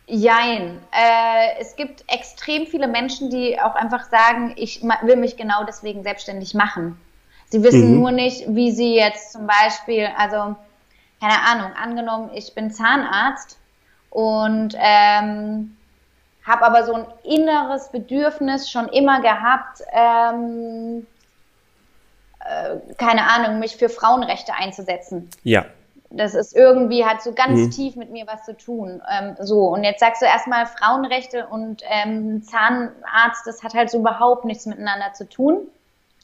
[0.07, 0.79] Jein.
[0.93, 6.05] Äh, es gibt extrem viele Menschen, die auch einfach sagen, ich will mich genau deswegen
[6.05, 7.01] selbstständig machen.
[7.47, 8.01] Sie wissen mhm.
[8.01, 10.55] nur nicht, wie sie jetzt zum Beispiel, also
[11.21, 13.59] keine Ahnung, angenommen, ich bin Zahnarzt
[14.11, 15.77] und ähm,
[16.49, 21.07] habe aber so ein inneres Bedürfnis schon immer gehabt, ähm,
[22.41, 25.29] äh, keine Ahnung, mich für Frauenrechte einzusetzen.
[25.45, 25.67] Ja.
[26.11, 27.71] Das ist irgendwie, hat so ganz mhm.
[27.71, 29.03] tief mit mir was zu tun.
[29.11, 33.99] Ähm, so, und jetzt sagst du erstmal Frauenrechte und ähm, Zahnarzt, das hat halt so
[33.99, 35.69] überhaupt nichts miteinander zu tun.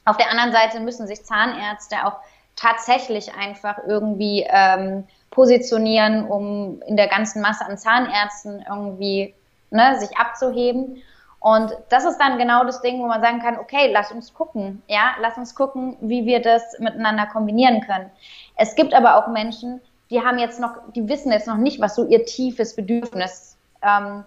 [0.05, 2.17] Auf der anderen Seite müssen sich Zahnärzte auch
[2.55, 9.35] tatsächlich einfach irgendwie ähm, positionieren, um in der ganzen Masse an Zahnärzten irgendwie
[9.75, 11.01] ne, sich abzuheben.
[11.39, 14.81] Und das ist dann genau das Ding, wo man sagen kann, okay, lass uns gucken,
[14.87, 18.09] ja, lass uns gucken, wie wir das miteinander kombinieren können.
[18.55, 21.95] Es gibt aber auch Menschen, die haben jetzt noch, die wissen jetzt noch nicht, was
[21.95, 24.23] so ihr tiefes Bedürfnis ähm,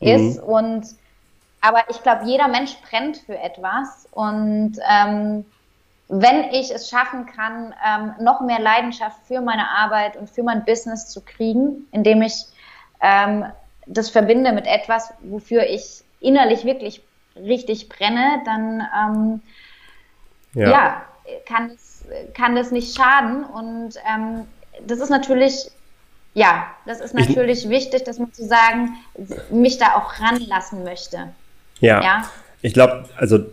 [0.00, 0.08] mhm.
[0.08, 0.42] ist.
[0.42, 0.86] Und
[1.60, 5.44] aber ich glaube, jeder Mensch brennt für etwas und ähm,
[6.08, 10.64] wenn ich es schaffen kann, ähm, noch mehr Leidenschaft für meine Arbeit und für mein
[10.64, 12.46] Business zu kriegen, indem ich
[13.02, 13.44] ähm,
[13.88, 17.02] das verbinde mit etwas, wofür ich innerlich wirklich
[17.36, 19.40] richtig brenne, dann ähm,
[20.54, 20.70] ja.
[20.70, 21.02] ja,
[21.46, 21.72] kann,
[22.34, 23.44] kann das nicht schaden.
[23.44, 24.44] Und ähm,
[24.86, 25.70] das ist natürlich,
[26.34, 28.96] ja, das ist natürlich ich, wichtig, dass man zu sagen,
[29.50, 31.28] mich da auch ranlassen möchte.
[31.80, 32.02] Ja.
[32.02, 32.30] ja?
[32.62, 33.46] Ich glaube, also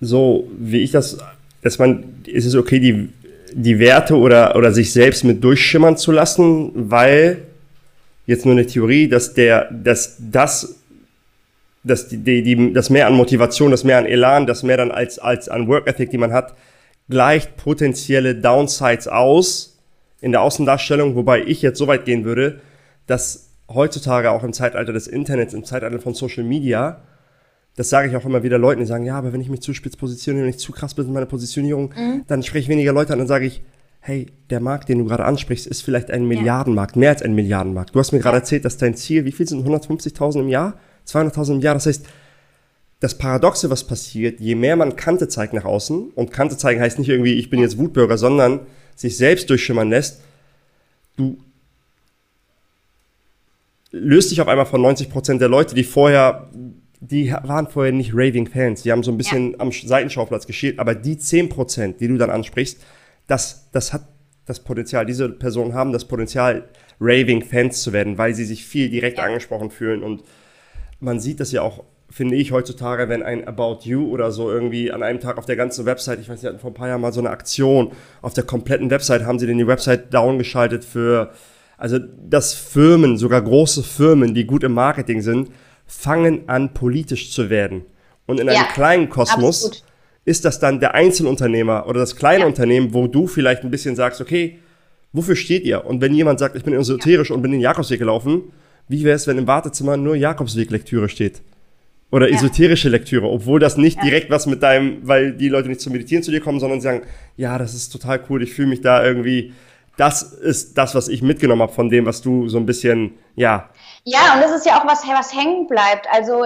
[0.00, 1.18] so wie ich das
[1.62, 3.10] dass man, ist es okay, die,
[3.52, 7.42] die Werte oder, oder sich selbst mit durchschimmern zu lassen, weil
[8.30, 10.76] jetzt nur eine Theorie, dass der, dass das,
[11.84, 14.90] dass die, die, die, das mehr an Motivation, das mehr an Elan, das mehr dann
[14.90, 16.54] als, als an Work Ethic, die man hat,
[17.08, 19.78] gleicht potenzielle Downsides aus
[20.20, 22.60] in der Außendarstellung, wobei ich jetzt so weit gehen würde,
[23.06, 27.02] dass heutzutage auch im Zeitalter des Internets, im Zeitalter von Social Media,
[27.76, 29.74] das sage ich auch immer wieder Leuten, die sagen, ja, aber wenn ich mich zu
[29.74, 32.22] spitz positioniere, wenn ich zu krass bin in meiner Positionierung, mhm.
[32.26, 33.18] dann spreche ich weniger Leute an.
[33.18, 33.62] Dann sage ich,
[34.00, 37.94] hey, der Markt, den du gerade ansprichst, ist vielleicht ein Milliardenmarkt, mehr als ein Milliardenmarkt.
[37.94, 40.78] Du hast mir gerade erzählt, dass dein Ziel, wie viel sind 150.000 im Jahr?
[41.06, 41.74] 200.000 im Jahr?
[41.74, 42.06] Das heißt,
[43.00, 46.98] das Paradoxe, was passiert, je mehr man Kante zeigt nach außen, und Kante zeigen heißt
[46.98, 48.60] nicht irgendwie, ich bin jetzt Wutbürger, sondern
[48.96, 50.20] sich selbst durchschimmern lässt,
[51.16, 51.38] du
[53.90, 56.48] löst dich auf einmal von 90% der Leute, die vorher
[57.00, 58.82] die waren vorher nicht Raving-Fans.
[58.82, 59.60] Die haben so ein bisschen ja.
[59.60, 60.78] am Seitenschauplatz geschielt.
[60.78, 62.78] Aber die 10%, die du dann ansprichst,
[63.30, 64.02] das, das hat
[64.46, 65.06] das Potenzial.
[65.06, 66.68] Diese Personen haben das Potenzial,
[67.00, 70.02] Raving-Fans zu werden, weil sie sich viel direkt angesprochen fühlen.
[70.02, 70.22] Und
[70.98, 74.90] man sieht das ja auch, finde ich, heutzutage, wenn ein About You oder so irgendwie
[74.90, 77.00] an einem Tag auf der ganzen Website, ich weiß, sie hatten vor ein paar Jahren
[77.00, 80.84] mal so eine Aktion, auf der kompletten Website haben sie denn die Website down geschaltet
[80.84, 81.32] für,
[81.78, 85.50] also dass Firmen, sogar große Firmen, die gut im Marketing sind,
[85.86, 87.86] fangen an, politisch zu werden.
[88.26, 89.89] Und in einem ja, kleinen Kosmos absolut.
[90.30, 92.46] Ist das dann der Einzelunternehmer oder das kleine ja.
[92.46, 94.60] Unternehmen, wo du vielleicht ein bisschen sagst, okay,
[95.12, 95.84] wofür steht ihr?
[95.84, 97.36] Und wenn jemand sagt, ich bin esoterisch ja.
[97.36, 98.52] und bin den Jakobsweg gelaufen,
[98.86, 101.42] wie wäre es, wenn im Wartezimmer nur Jakobsweg-Lektüre steht?
[102.12, 105.92] Oder esoterische Lektüre, obwohl das nicht direkt was mit deinem, weil die Leute nicht zum
[105.92, 107.02] Meditieren zu dir kommen, sondern sagen,
[107.36, 109.52] ja, das ist total cool, ich fühle mich da irgendwie,
[109.96, 113.70] das ist das, was ich mitgenommen habe von dem, was du so ein bisschen, ja,
[114.04, 116.06] ja, und das ist ja auch was, was hängen bleibt.
[116.10, 116.44] Also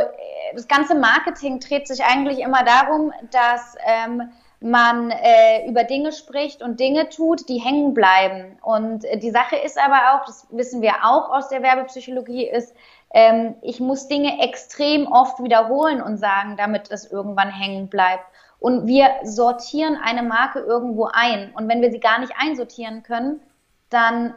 [0.55, 6.63] das ganze Marketing dreht sich eigentlich immer darum, dass ähm, man äh, über Dinge spricht
[6.63, 8.57] und Dinge tut, die hängen bleiben.
[8.63, 12.75] Und äh, die Sache ist aber auch, das wissen wir auch aus der Werbepsychologie, ist,
[13.13, 18.25] ähm, ich muss Dinge extrem oft wiederholen und sagen, damit es irgendwann hängen bleibt.
[18.59, 21.53] Und wir sortieren eine Marke irgendwo ein.
[21.55, 23.43] Und wenn wir sie gar nicht einsortieren können,
[23.91, 24.33] dann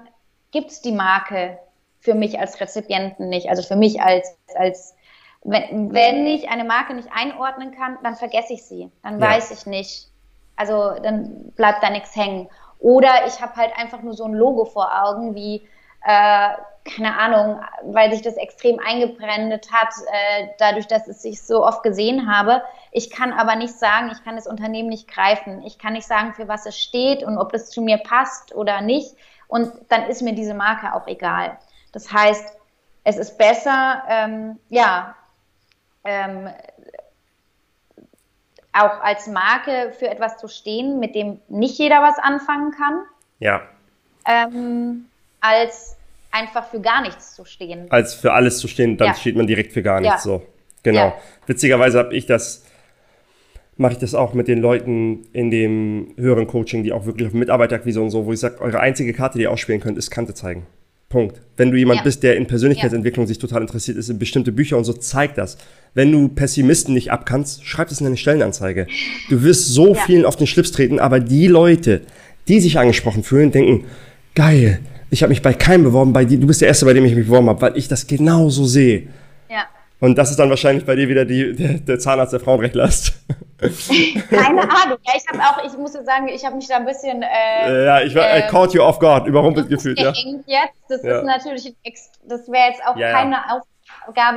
[0.51, 1.57] gibt es die Marke
[2.01, 3.49] für mich als Rezipienten nicht.
[3.49, 4.96] Also für mich als, als
[5.47, 8.91] wenn, wenn ich eine Marke nicht einordnen kann, dann vergesse ich sie.
[9.01, 9.29] Dann ja.
[9.29, 10.09] weiß ich nicht.
[10.57, 12.49] Also dann bleibt da nichts hängen.
[12.79, 15.65] Oder ich habe halt einfach nur so ein Logo vor Augen, wie,
[16.03, 16.49] äh,
[16.83, 21.81] keine Ahnung, weil sich das extrem eingebrandet hat, äh, dadurch, dass es sich so oft
[21.81, 22.61] gesehen habe.
[22.91, 25.63] Ich kann aber nicht sagen, ich kann das Unternehmen nicht greifen.
[25.63, 28.81] Ich kann nicht sagen, für was es steht und ob das zu mir passt oder
[28.81, 29.15] nicht.
[29.47, 31.57] Und dann ist mir diese Marke auch egal.
[31.93, 32.57] Das heißt,
[33.05, 35.15] es ist besser, ähm, ja,
[36.03, 36.49] ähm,
[38.73, 43.01] auch als Marke für etwas zu stehen, mit dem nicht jeder was anfangen kann.
[43.39, 43.61] Ja.
[44.25, 45.05] Ähm,
[45.41, 45.95] als
[46.31, 47.89] einfach für gar nichts zu stehen.
[47.89, 49.13] Als für alles zu stehen, dann ja.
[49.15, 50.25] steht man direkt für gar nichts.
[50.25, 50.31] Ja.
[50.31, 50.43] So,
[50.83, 51.07] genau.
[51.07, 51.15] Ja.
[51.45, 52.65] Witzigerweise habe ich das,
[53.77, 57.33] mache ich das auch mit den Leuten in dem höheren Coaching, die auch wirklich auf
[57.33, 60.33] Mitarbeiterakquise und so, wo ich sage, eure einzige Karte, die ihr ausspielen könnt, ist Kante
[60.33, 60.67] zeigen.
[61.09, 61.41] Punkt.
[61.55, 62.03] Wenn du jemand ja.
[62.03, 65.57] bist, der in Persönlichkeitsentwicklung sich total interessiert ist, in bestimmte Bücher und so, zeig das.
[65.97, 68.85] Wenn du Pessimisten nicht abkannst, schreib das in eine Stellenanzeige.
[69.31, 70.01] Du wirst so ja.
[70.01, 72.01] vielen auf den Schlips treten, aber die Leute,
[72.47, 73.85] die sich angesprochen fühlen, denken,
[74.35, 74.79] geil,
[75.09, 77.15] ich habe mich bei keinem beworben, bei dir, du bist der Erste, bei dem ich
[77.15, 79.07] mich beworben habe, weil ich das genauso sehe.
[79.49, 79.63] Ja.
[79.99, 83.13] Und das ist dann wahrscheinlich bei dir wieder die, der, der Zahnarzt der Frauenrechtler ist.
[84.29, 84.99] Keine Ahnung.
[85.03, 87.23] Ja, ich habe auch, ich muss sagen, ich habe mich da ein bisschen.
[87.23, 89.99] Äh, ja, ich war, äh, caught you off guard, überrumpelt gefühlt.
[89.99, 90.13] Ja.
[90.45, 91.17] Jetzt, das ja.
[91.17, 91.73] ist natürlich,
[92.27, 93.65] das wäre jetzt auch ja, keine Aufgabe,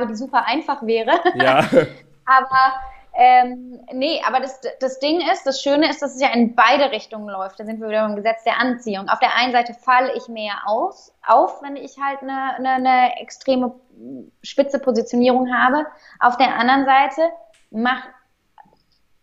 [0.07, 1.19] die super einfach wäre.
[1.35, 1.59] Ja.
[2.25, 2.73] Aber
[3.13, 6.91] ähm, nee, aber das, das Ding ist, das Schöne ist, dass es ja in beide
[6.91, 7.59] Richtungen läuft.
[7.59, 9.09] Da sind wir wieder beim Gesetz der Anziehung.
[9.09, 13.19] Auf der einen Seite falle ich mehr aus, auf, wenn ich halt eine, eine, eine
[13.19, 13.75] extreme
[14.43, 15.85] spitze Positionierung habe.
[16.21, 17.21] Auf der anderen Seite
[17.69, 18.07] macht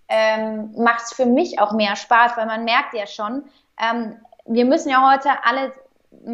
[0.08, 3.44] ähm, es für mich auch mehr Spaß, weil man merkt ja schon,
[3.80, 5.72] ähm, wir müssen ja heute alle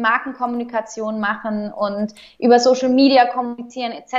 [0.01, 4.13] Markenkommunikation machen und über Social Media kommunizieren etc.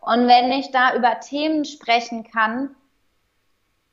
[0.00, 2.74] Und wenn ich da über Themen sprechen kann,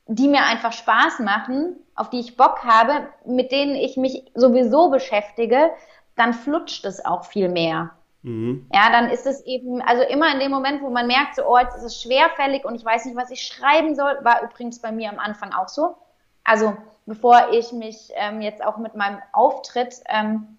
[0.06, 4.90] die mir einfach Spaß machen, auf die ich Bock habe, mit denen ich mich sowieso
[4.90, 5.70] beschäftige,
[6.14, 7.90] dann flutscht es auch viel mehr.
[8.22, 8.68] Mhm.
[8.72, 11.58] Ja, dann ist es eben, also immer in dem Moment, wo man merkt, so, oh,
[11.58, 14.92] jetzt ist es schwerfällig und ich weiß nicht, was ich schreiben soll, war übrigens bei
[14.92, 15.96] mir am Anfang auch so.
[16.44, 16.76] Also
[17.06, 20.58] bevor ich mich ähm, jetzt auch mit meinem Auftritt ähm,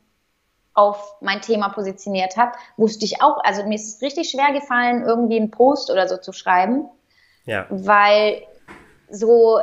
[0.77, 5.03] auf mein Thema positioniert habe, wusste ich auch, also mir ist es richtig schwer gefallen,
[5.03, 6.87] irgendwie einen Post oder so zu schreiben.
[7.45, 7.65] Ja.
[7.69, 8.43] Weil
[9.09, 9.59] so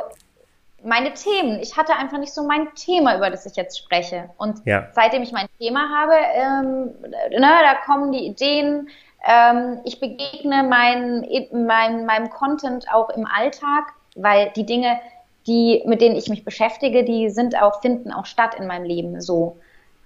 [0.83, 4.29] meine Themen, ich hatte einfach nicht so mein Thema, über das ich jetzt spreche.
[4.37, 4.89] Und ja.
[4.91, 6.93] seitdem ich mein Thema habe, ähm,
[7.31, 8.89] ne, da kommen die Ideen,
[9.25, 14.99] ähm, ich begegne mein, mein, meinem Content auch im Alltag, weil die Dinge,
[15.47, 19.21] die, mit denen ich mich beschäftige, die sind auch, finden auch statt in meinem Leben
[19.21, 19.57] so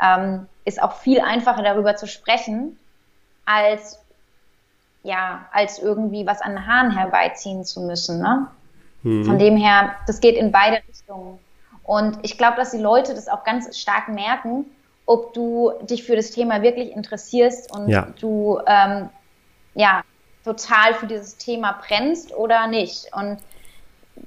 [0.01, 2.79] ähm, ist auch viel einfacher darüber zu sprechen,
[3.45, 3.99] als
[5.03, 8.19] ja, als irgendwie was an den Haaren herbeiziehen zu müssen.
[8.19, 8.47] Ne?
[9.03, 9.25] Mhm.
[9.25, 11.39] Von dem her, das geht in beide Richtungen.
[11.83, 14.65] Und ich glaube, dass die Leute das auch ganz stark merken,
[15.05, 18.07] ob du dich für das Thema wirklich interessierst und ja.
[18.19, 19.09] du ähm,
[19.73, 20.03] ja
[20.43, 23.11] total für dieses Thema brennst oder nicht.
[23.13, 23.37] Und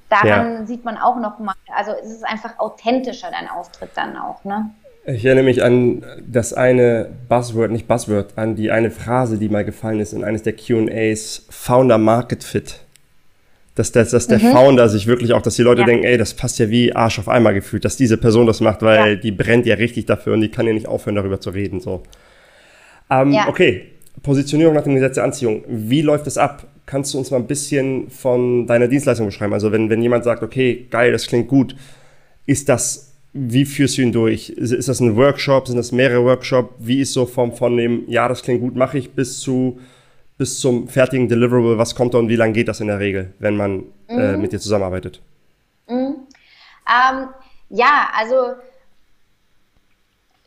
[0.09, 0.65] daran ja.
[0.65, 4.71] sieht man auch noch mal, also es ist einfach authentischer dein Auftritt dann auch, ne?
[5.05, 9.65] Ich erinnere mich an das eine Buzzword, nicht Buzzword, an die eine Phrase, die mal
[9.65, 12.79] gefallen ist in eines der QAs, Founder Market Fit.
[13.75, 14.51] Dass, dass, dass der mhm.
[14.51, 15.87] Founder sich wirklich auch, dass die Leute ja.
[15.87, 18.81] denken, ey, das passt ja wie Arsch auf einmal gefühlt, dass diese Person das macht,
[18.81, 19.15] weil ja.
[19.15, 21.79] die brennt ja richtig dafür und die kann ja nicht aufhören, darüber zu reden.
[21.81, 22.03] So.
[23.09, 23.47] Ähm, ja.
[23.49, 23.87] Okay,
[24.21, 25.63] Positionierung nach dem Gesetz der Anziehung.
[25.67, 26.67] Wie läuft das ab?
[26.85, 29.53] Kannst du uns mal ein bisschen von deiner Dienstleistung beschreiben?
[29.53, 31.75] Also wenn, wenn jemand sagt, okay, geil, das klingt gut,
[32.45, 34.49] ist das wie führst du ihn durch?
[34.49, 35.67] Ist das ein Workshop?
[35.67, 36.73] Sind das mehrere Workshops?
[36.77, 39.79] Wie ist so vom, von dem, ja, das klingt gut, mache ich, bis zu
[40.37, 41.77] bis zum fertigen Deliverable?
[41.77, 44.19] Was kommt da und wie lange geht das in der Regel, wenn man äh, mhm.
[44.19, 45.21] äh, mit dir zusammenarbeitet?
[45.87, 46.15] Mhm.
[46.87, 47.29] Ähm,
[47.69, 48.53] ja, also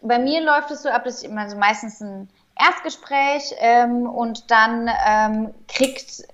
[0.03, 4.89] bei mir läuft es so ab, dass ich also meistens ein Erstgespräch ähm, und dann
[5.07, 6.25] ähm, kriegt,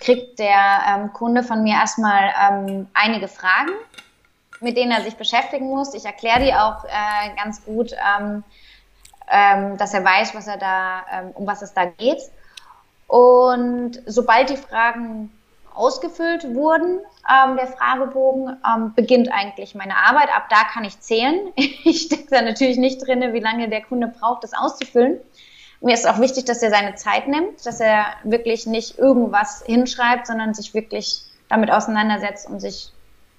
[0.00, 3.72] kriegt der ähm, Kunde von mir erstmal ähm, einige Fragen
[4.64, 5.94] mit denen er sich beschäftigen muss.
[5.94, 8.42] Ich erkläre die auch äh, ganz gut, ähm,
[9.30, 12.20] ähm, dass er weiß, was er da, ähm, um was es da geht.
[13.06, 15.30] Und sobald die Fragen
[15.74, 17.00] ausgefüllt wurden,
[17.30, 20.28] ähm, der Fragebogen, ähm, beginnt eigentlich meine Arbeit.
[20.34, 21.52] Ab da kann ich zählen.
[21.56, 25.18] Ich stecke da natürlich nicht drin, wie lange der Kunde braucht, das auszufüllen.
[25.80, 30.26] Mir ist auch wichtig, dass er seine Zeit nimmt, dass er wirklich nicht irgendwas hinschreibt,
[30.26, 32.90] sondern sich wirklich damit auseinandersetzt und sich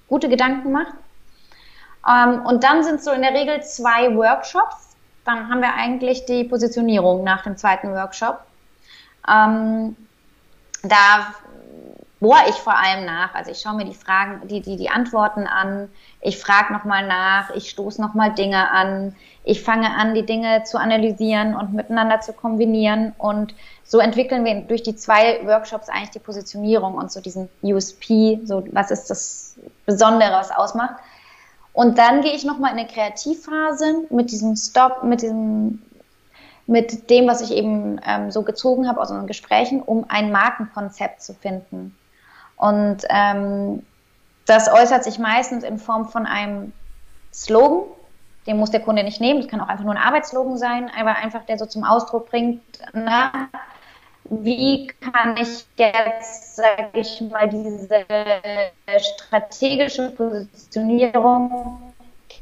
[0.08, 0.94] gute Gedanken macht.
[2.08, 4.96] Ähm, und dann sind so in der Regel zwei Workshops.
[5.24, 8.40] Dann haben wir eigentlich die Positionierung nach dem zweiten Workshop.
[9.28, 9.96] Ähm,
[10.82, 11.34] da
[12.20, 13.34] bohre ich vor allem nach.
[13.34, 15.88] Also ich schaue mir die Fragen, die, die, die Antworten an.
[16.20, 17.50] Ich frage nochmal nach.
[17.50, 19.14] Ich stoße nochmal Dinge an.
[19.44, 23.12] Ich fange an, die Dinge zu analysieren und miteinander zu kombinieren.
[23.18, 28.40] Und so entwickeln wir durch die zwei Workshops eigentlich die Positionierung und so diesen USP,
[28.44, 30.94] so was ist das Besondere, was ausmacht.
[31.76, 35.82] Und dann gehe ich nochmal in eine Kreativphase mit diesem Stop, mit diesem,
[36.66, 41.20] mit dem, was ich eben ähm, so gezogen habe aus unseren Gesprächen, um ein Markenkonzept
[41.20, 41.94] zu finden.
[42.56, 43.82] Und ähm,
[44.46, 46.72] das äußert sich meistens in Form von einem
[47.30, 47.90] Slogan,
[48.46, 51.16] den muss der Kunde nicht nehmen, das kann auch einfach nur ein Arbeitsslogan sein, aber
[51.16, 52.62] einfach der so zum Ausdruck bringt,
[52.94, 53.50] na,
[54.30, 58.04] wie kann ich jetzt, sage ich mal, diese
[58.98, 61.92] strategische Positionierung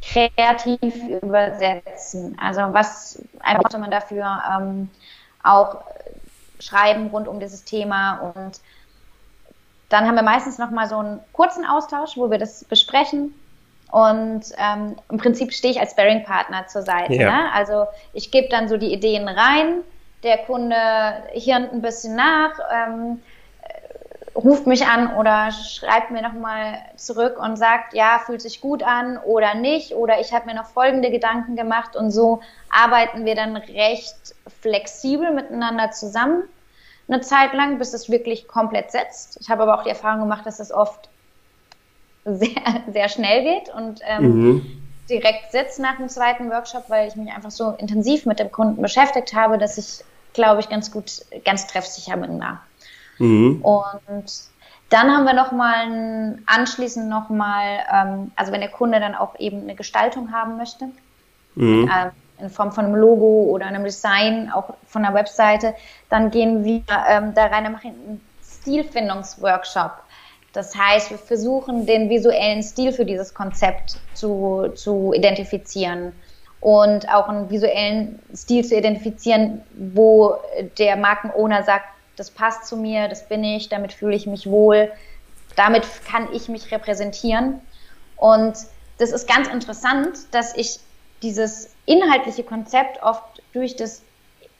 [0.03, 2.37] kreativ übersetzen?
[2.41, 3.23] Also was
[3.61, 4.91] sollte man dafür ähm,
[5.43, 5.79] auch
[6.61, 8.61] schreiben rund um dieses Thema und
[9.89, 13.35] dann haben wir meistens noch mal so einen kurzen Austausch, wo wir das besprechen.
[13.93, 17.15] Und ähm, im Prinzip stehe ich als Sparing-Partner zur Seite.
[17.15, 17.31] Ja.
[17.31, 17.53] Ne?
[17.53, 19.83] Also ich gebe dann so die Ideen rein,
[20.25, 20.77] der Kunde
[21.33, 23.23] hirnt ein bisschen nach, ähm,
[24.35, 29.19] ruft mich an oder schreibt mir nochmal zurück und sagt, ja, fühlt sich gut an
[29.19, 33.57] oder nicht oder ich habe mir noch folgende Gedanken gemacht und so arbeiten wir dann
[33.57, 36.43] recht flexibel miteinander zusammen
[37.09, 39.39] eine Zeit lang, bis es wirklich komplett setzt.
[39.41, 41.09] Ich habe aber auch die Erfahrung gemacht, dass es oft
[42.25, 44.83] sehr, sehr schnell geht und ähm, mhm.
[45.11, 48.81] direkt sitzt nach dem zweiten Workshop, weil ich mich einfach so intensiv mit dem Kunden
[48.81, 50.05] beschäftigt habe, dass ich,
[50.35, 52.61] glaube ich, ganz gut, ganz treffsicher bin da.
[53.19, 53.63] Mhm.
[53.63, 54.25] Und
[54.91, 59.75] dann haben wir nochmal anschließend nochmal, ähm, also wenn der Kunde dann auch eben eine
[59.75, 60.87] Gestaltung haben möchte,
[61.55, 61.91] mhm.
[61.93, 65.75] ähm, in Form von einem Logo oder einem Design, auch von der Webseite,
[66.11, 69.93] dann gehen wir ähm, da rein und machen einen Stilfindungsworkshop.
[70.53, 76.13] Das heißt, wir versuchen den visuellen Stil für dieses Konzept zu, zu identifizieren
[76.65, 80.37] und auch einen visuellen Stil zu identifizieren, wo
[80.79, 81.85] der Markenowner sagt,
[82.17, 84.91] das passt zu mir, das bin ich, damit fühle ich mich wohl,
[85.57, 87.61] damit kann ich mich repräsentieren.
[88.17, 88.55] Und
[88.97, 90.81] das ist ganz interessant, dass ich
[91.21, 94.01] dieses inhaltliche Konzept oft durch das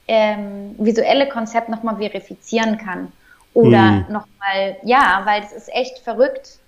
[0.07, 3.11] ähm, visuelle Konzept nochmal verifizieren kann.
[3.55, 4.05] Oder mhm.
[4.09, 6.59] nochmal, ja, weil es ist echt verrückt,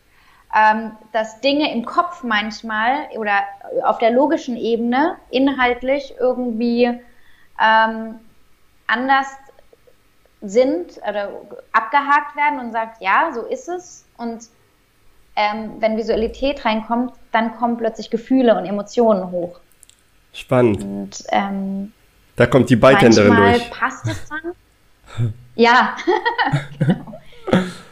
[0.55, 3.41] ähm, dass Dinge im Kopf manchmal oder
[3.83, 6.85] auf der logischen Ebene inhaltlich irgendwie
[7.61, 8.19] ähm,
[8.87, 9.27] anders
[10.41, 11.29] sind oder
[11.71, 14.05] abgehakt werden und sagt, ja, so ist es.
[14.17, 14.47] Und
[15.35, 19.59] ähm, wenn Visualität reinkommt, dann kommen plötzlich Gefühle und Emotionen hoch.
[20.33, 20.83] Spannend.
[20.83, 21.93] Und, ähm,
[22.35, 23.71] da kommt die Beitänderin durch.
[23.71, 25.33] passt es dann.
[25.55, 25.95] ja,
[26.79, 27.13] genau.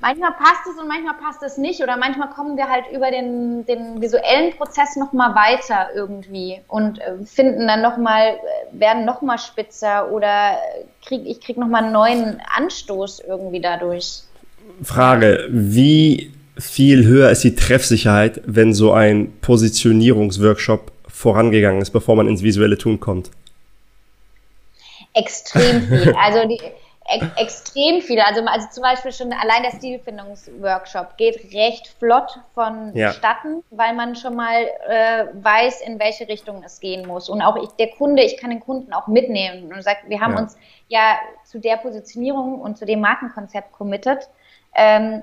[0.00, 3.64] Manchmal passt es und manchmal passt es nicht oder manchmal kommen wir halt über den,
[3.64, 10.12] den visuellen Prozess nochmal weiter irgendwie und äh, finden dann nochmal, äh, werden nochmal spitzer
[10.12, 10.58] oder
[11.04, 14.20] krieg, ich krieg nochmal einen neuen Anstoß irgendwie dadurch.
[14.82, 22.28] Frage, wie viel höher ist die Treffsicherheit, wenn so ein Positionierungsworkshop vorangegangen ist, bevor man
[22.28, 23.30] ins visuelle Tun kommt?
[25.14, 26.14] Extrem viel.
[26.20, 26.60] Also die,
[27.08, 28.20] ex extrem viel.
[28.20, 33.62] Also, also zum Beispiel schon allein der Stilfindungsworkshop geht recht flott vonstatten, ja.
[33.70, 37.28] weil man schon mal äh, weiß, in welche Richtung es gehen muss.
[37.28, 40.34] Und auch ich, der Kunde, ich kann den Kunden auch mitnehmen und sagt, wir haben
[40.34, 40.40] ja.
[40.40, 40.56] uns
[40.88, 44.28] ja zu der Positionierung und zu dem Markenkonzept committed.
[44.74, 45.22] Ähm,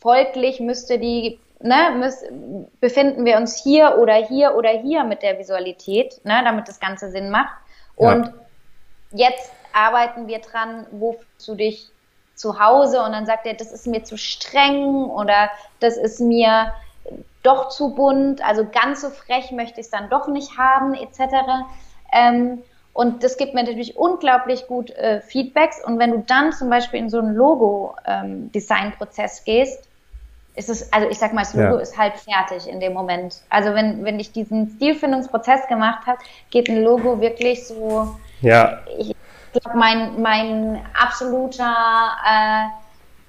[0.00, 5.38] folglich müsste die ne, müssen, befinden wir uns hier oder hier oder hier mit der
[5.38, 7.54] Visualität, ne, damit das Ganze Sinn macht.
[7.96, 8.32] Und
[9.12, 9.28] ja.
[9.28, 11.90] jetzt arbeiten wir dran, wo du dich
[12.34, 15.50] zu Hause und dann sagt er, das ist mir zu streng oder
[15.80, 16.72] das ist mir
[17.42, 21.34] doch zu bunt, also ganz so frech möchte ich es dann doch nicht haben, etc.
[22.12, 22.62] Ähm,
[22.94, 25.84] und das gibt mir natürlich unglaublich gut äh, Feedbacks.
[25.84, 29.88] Und wenn du dann zum Beispiel in so einen Logo-Design-Prozess ähm, gehst,
[30.54, 31.80] ist es, also ich sag mal, das Logo ja.
[31.80, 33.42] ist halb fertig in dem Moment.
[33.50, 36.20] Also wenn, wenn ich diesen Stilfindungsprozess gemacht habe,
[36.50, 38.14] geht ein Logo wirklich so.
[38.40, 38.78] Ja.
[38.96, 39.16] Ich
[39.54, 41.74] glaube, mein, mein absoluter
[42.26, 42.64] äh,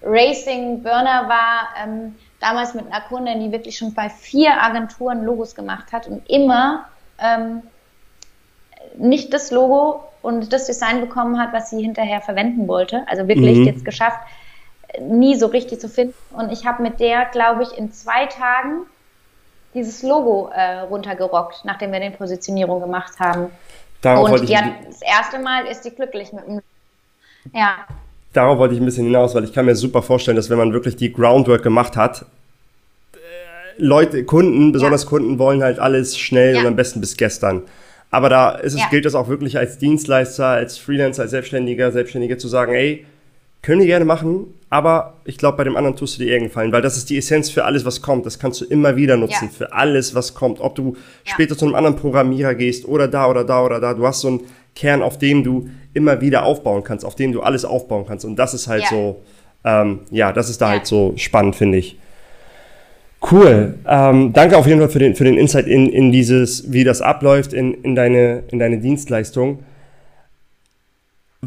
[0.05, 5.91] Racing-Burner war ähm, damals mit einer Kundin, die wirklich schon bei vier Agenturen Logos gemacht
[5.91, 6.86] hat und immer
[7.19, 7.63] ähm,
[8.97, 13.03] nicht das Logo und das Design bekommen hat, was sie hinterher verwenden wollte.
[13.07, 13.65] Also wirklich mhm.
[13.65, 14.19] jetzt geschafft,
[14.99, 16.15] nie so richtig zu finden.
[16.32, 18.86] Und ich habe mit der, glaube ich, in zwei Tagen
[19.73, 23.51] dieses Logo äh, runtergerockt, nachdem wir den Positionierung gemacht haben.
[24.06, 26.62] Darauf und ja, das erste Mal ist die glücklich mit dem.
[27.56, 27.88] Ja.
[28.34, 30.74] Darauf wollte ich ein bisschen hinaus, weil ich kann mir super vorstellen, dass wenn man
[30.74, 32.28] wirklich die Groundwork gemacht hat,
[33.14, 33.18] äh,
[33.78, 35.10] Leute, Kunden, besonders ja.
[35.10, 36.60] Kunden wollen halt alles schnell ja.
[36.60, 37.64] und am besten bis gestern.
[38.12, 38.89] Aber da ist es, ja.
[38.91, 43.08] gilt es auch wirklich als Dienstleister, als Freelancer, als Selbstständiger, Selbstständige zu sagen, ey,
[43.66, 46.72] können die gerne machen, aber ich glaube, bei dem anderen tust du dir irgendeinen Gefallen,
[46.72, 48.28] weil das ist die Essenz für alles, was kommt.
[48.28, 49.49] Das kannst du immer wieder nutzen, ja.
[49.49, 50.59] für alles, was kommt.
[50.59, 50.95] Ob du
[51.26, 51.34] ja.
[51.34, 53.95] später zu einem anderen Programmierer gehst oder da oder da oder da.
[53.95, 54.41] Du hast so einen
[54.76, 58.24] Kern, auf dem du immer wieder aufbauen kannst, auf dem du alles aufbauen kannst.
[58.24, 58.89] Und das ist halt ja.
[58.89, 59.22] so,
[59.63, 61.97] ähm, ja, das ist da halt so spannend, finde ich.
[63.32, 63.80] Cool.
[63.88, 67.01] Ähm, danke auf jeden Fall für den, für den Insight in, in dieses, wie das
[67.01, 69.63] abläuft, in, in, deine, in deine Dienstleistung.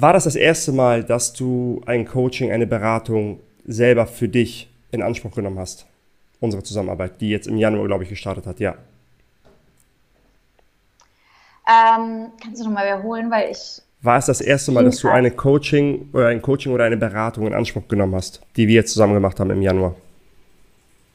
[0.01, 5.03] War das das erste Mal, dass du ein Coaching, eine Beratung selber für dich in
[5.03, 5.87] Anspruch genommen hast?
[6.39, 8.77] Unsere Zusammenarbeit, die jetzt im Januar, glaube ich, gestartet hat, ja.
[11.67, 13.83] Ähm, kannst du nochmal wiederholen, weil ich.
[14.01, 17.49] War es das erste Mal, dass du eine Coaching oder ein Coaching oder eine Beratung
[17.49, 19.97] in Anspruch genommen hast, die wir jetzt zusammen gemacht haben im Januar?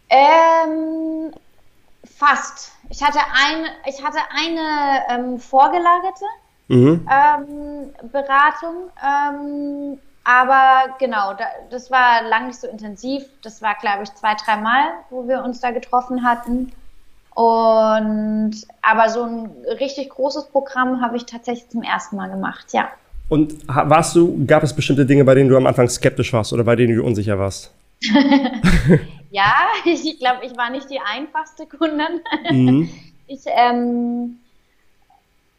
[0.09, 1.31] Ähm,
[2.03, 2.73] fast.
[2.89, 6.25] Ich hatte eine, ich hatte eine ähm, vorgelagerte
[6.67, 7.07] mhm.
[7.09, 8.89] ähm, Beratung.
[9.01, 13.23] Ähm, Aber genau, da, das war lang nicht so intensiv.
[13.41, 16.71] Das war, glaube ich, zwei, dreimal, wo wir uns da getroffen hatten.
[17.35, 19.49] Und aber so ein
[19.79, 22.89] richtig großes Programm habe ich tatsächlich zum ersten Mal gemacht, ja.
[23.27, 26.63] Und warst du, gab es bestimmte Dinge, bei denen du am Anfang skeptisch warst oder
[26.63, 27.73] bei denen du unsicher warst?
[29.31, 29.51] ja,
[29.85, 32.21] ich glaube, ich war nicht die einfachste Kundin.
[32.49, 32.89] Mhm.
[33.25, 34.39] Ich, ähm,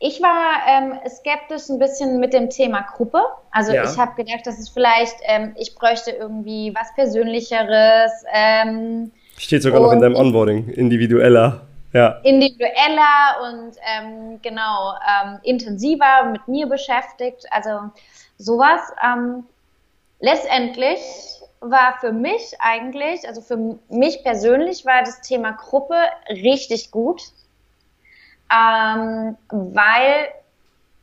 [0.06, 3.22] ich war ähm, skeptisch ein bisschen mit dem Thema Gruppe.
[3.50, 3.84] Also ja.
[3.84, 8.12] ich habe gedacht, dass es vielleicht, ähm, ich bräuchte irgendwie was Persönlicheres.
[8.30, 11.62] Ähm, Steht sogar noch in deinem Onboarding, individueller.
[11.94, 12.20] Ja.
[12.22, 17.46] Individueller und ähm, genau ähm, intensiver mit mir beschäftigt.
[17.50, 17.70] Also
[18.36, 18.82] sowas.
[19.02, 19.44] Ähm,
[20.20, 21.00] letztendlich
[21.60, 25.96] war für mich eigentlich, also für mich persönlich war das Thema Gruppe
[26.28, 27.22] richtig gut
[28.52, 30.28] ähm, weil,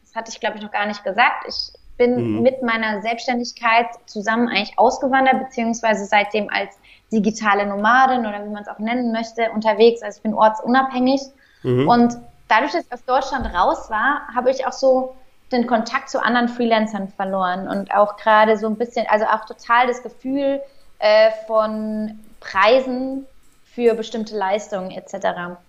[0.04, 2.42] das hatte ich glaube ich noch gar nicht gesagt, ich bin mhm.
[2.42, 6.78] mit meiner Selbstständigkeit zusammen eigentlich ausgewandert, beziehungsweise seitdem als
[7.12, 10.02] digitale Nomadin oder wie man es auch nennen möchte, unterwegs.
[10.02, 11.22] Also ich bin ortsunabhängig.
[11.64, 11.88] Mhm.
[11.88, 12.18] Und
[12.48, 15.16] dadurch, dass ich aus Deutschland raus war, habe ich auch so
[15.52, 19.88] den Kontakt zu anderen Freelancern verloren und auch gerade so ein bisschen, also auch total
[19.88, 20.62] das Gefühl
[21.00, 23.28] äh, von Preisen
[23.66, 25.60] für bestimmte Leistungen etc.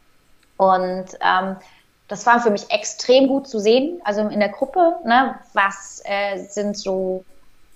[0.71, 1.57] Und ähm,
[2.09, 6.45] das war für mich extrem gut zu sehen, also in der Gruppe, ne, was äh,
[6.45, 7.25] sind so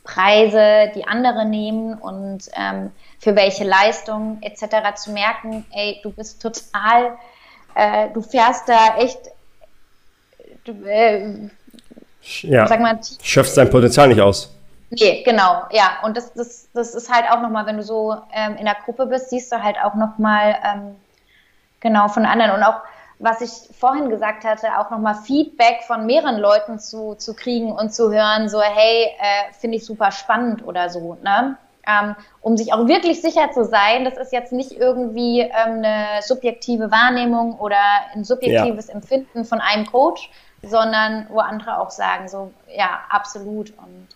[0.04, 4.94] Preise, die andere nehmen und ähm, für welche Leistung etc.
[4.94, 7.16] zu merken, ey, du bist total,
[7.74, 9.18] äh, du fährst da echt,
[10.64, 11.48] du, äh,
[12.42, 14.52] ja, sag mal, schöpfst dein Potenzial nicht aus.
[14.90, 15.98] Nee, genau, ja.
[16.04, 19.06] Und das, das, das ist halt auch nochmal, wenn du so ähm, in der Gruppe
[19.06, 20.96] bist, siehst du halt auch nochmal ähm,
[21.86, 22.80] genau von anderen und auch
[23.18, 27.94] was ich vorhin gesagt hatte, auch nochmal Feedback von mehreren Leuten zu, zu kriegen und
[27.94, 31.56] zu hören, so, hey, äh, finde ich super spannend oder so, ne?
[31.88, 36.20] Ähm, um sich auch wirklich sicher zu sein, das ist jetzt nicht irgendwie ähm, eine
[36.20, 37.78] subjektive Wahrnehmung oder
[38.12, 38.94] ein subjektives ja.
[38.94, 40.28] Empfinden von einem Coach,
[40.62, 44.08] sondern wo andere auch sagen, so, ja, absolut und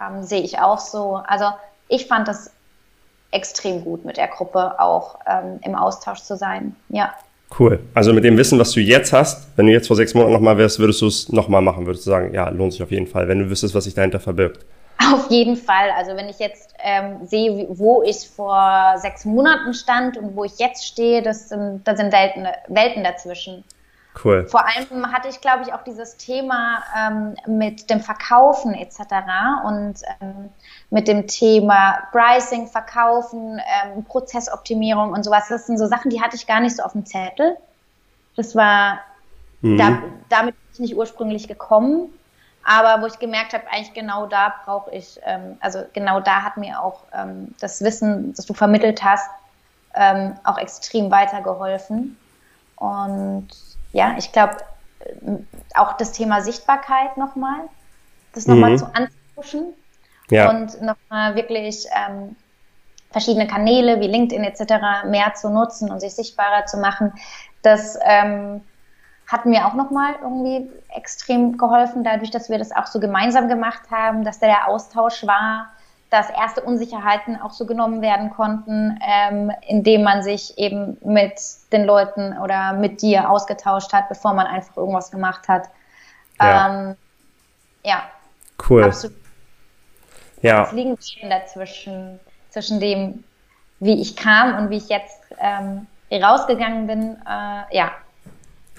[0.00, 1.22] ähm, sehe ich auch so.
[1.24, 1.46] Also
[1.86, 2.52] ich fand das
[3.30, 7.14] extrem gut mit der Gruppe auch ähm, im Austausch zu sein, ja.
[7.58, 7.80] Cool.
[7.94, 10.58] Also mit dem Wissen, was du jetzt hast, wenn du jetzt vor sechs Monaten nochmal
[10.58, 11.86] wärst, würdest du es nochmal machen?
[11.86, 14.20] Würdest du sagen, ja, lohnt sich auf jeden Fall, wenn du wüsstest, was sich dahinter
[14.20, 14.66] verbirgt?
[15.12, 15.90] Auf jeden Fall.
[15.96, 20.58] Also wenn ich jetzt ähm, sehe, wo ich vor sechs Monaten stand und wo ich
[20.58, 23.64] jetzt stehe, das sind, da sind Welten, Welten dazwischen.
[24.22, 24.46] Cool.
[24.48, 28.98] Vor allem hatte ich, glaube ich, auch dieses Thema ähm, mit dem Verkaufen etc.
[29.64, 30.50] und ähm,
[30.90, 35.48] mit dem Thema Pricing, Verkaufen, ähm, Prozessoptimierung und sowas.
[35.48, 37.56] Das sind so Sachen, die hatte ich gar nicht so auf dem Zettel.
[38.36, 39.00] Das war,
[39.60, 39.78] mhm.
[39.78, 39.98] da,
[40.28, 42.08] damit bin ich nicht ursprünglich gekommen,
[42.64, 46.56] aber wo ich gemerkt habe, eigentlich genau da brauche ich, ähm, also genau da hat
[46.56, 49.30] mir auch ähm, das Wissen, das du vermittelt hast,
[49.94, 52.16] ähm, auch extrem weitergeholfen.
[52.76, 53.48] Und
[53.92, 54.56] ja, ich glaube,
[55.00, 55.36] äh,
[55.74, 57.60] auch das Thema Sichtbarkeit nochmal,
[58.34, 58.78] das nochmal mhm.
[58.78, 59.74] zu anzupuschen
[60.30, 60.50] ja.
[60.50, 62.36] und nochmal wirklich ähm,
[63.10, 65.06] verschiedene Kanäle wie LinkedIn etc.
[65.06, 67.12] mehr zu nutzen und sich sichtbarer zu machen,
[67.62, 68.62] das ähm,
[69.26, 73.82] hat mir auch nochmal irgendwie extrem geholfen, dadurch, dass wir das auch so gemeinsam gemacht
[73.90, 75.70] haben, dass da der Austausch war,
[76.10, 81.34] dass erste Unsicherheiten auch so genommen werden konnten, ähm, indem man sich eben mit
[81.72, 85.68] den Leuten oder mit dir ausgetauscht hat, bevor man einfach irgendwas gemacht hat.
[86.40, 86.96] Ja, ähm,
[87.84, 88.02] ja
[88.68, 88.84] cool.
[88.84, 89.16] Absolut.
[90.40, 90.64] Ja.
[90.64, 90.96] Es liegen
[91.28, 93.24] dazwischen, zwischen dem,
[93.80, 97.16] wie ich kam und wie ich jetzt ähm, rausgegangen bin.
[97.26, 97.90] Äh, ja.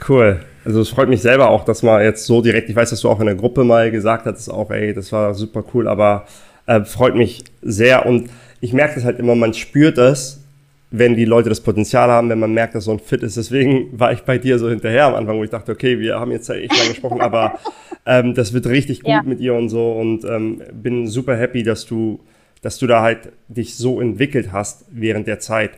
[0.08, 0.46] Cool.
[0.66, 3.10] Also es freut mich selber auch, dass man jetzt so direkt, ich weiß, dass du
[3.10, 6.26] auch in der Gruppe mal gesagt hast, auch, ey, das war super cool, aber
[6.70, 8.30] äh, freut mich sehr und
[8.62, 10.44] ich merke das halt immer, man spürt das,
[10.92, 13.38] wenn die Leute das Potenzial haben, wenn man merkt, dass so ein Fit ist.
[13.38, 16.32] Deswegen war ich bei dir so hinterher am Anfang, wo ich dachte, okay, wir haben
[16.32, 17.60] jetzt echt lange gesprochen, aber
[18.06, 19.24] ähm, das wird richtig gut ja.
[19.24, 22.20] mit ihr und so und ähm, bin super happy, dass du,
[22.62, 25.72] dass du da halt dich so entwickelt hast während der Zeit.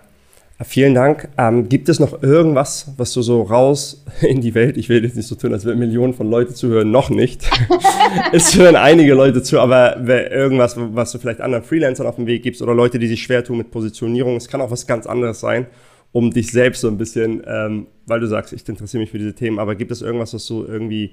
[0.65, 1.29] Vielen Dank.
[1.37, 5.15] Ähm, gibt es noch irgendwas, was du so raus in die Welt, ich will jetzt
[5.15, 7.47] nicht so tun, als wenn Millionen von Leuten zuhören, noch nicht.
[8.33, 12.43] es hören einige Leute zu, aber irgendwas, was du vielleicht anderen Freelancern auf dem Weg
[12.43, 15.41] gibst oder Leute, die sich schwer tun mit Positionierung, es kann auch was ganz anderes
[15.41, 15.67] sein,
[16.13, 19.35] um dich selbst so ein bisschen, ähm, weil du sagst, ich interessiere mich für diese
[19.35, 21.13] Themen, aber gibt es irgendwas, was du irgendwie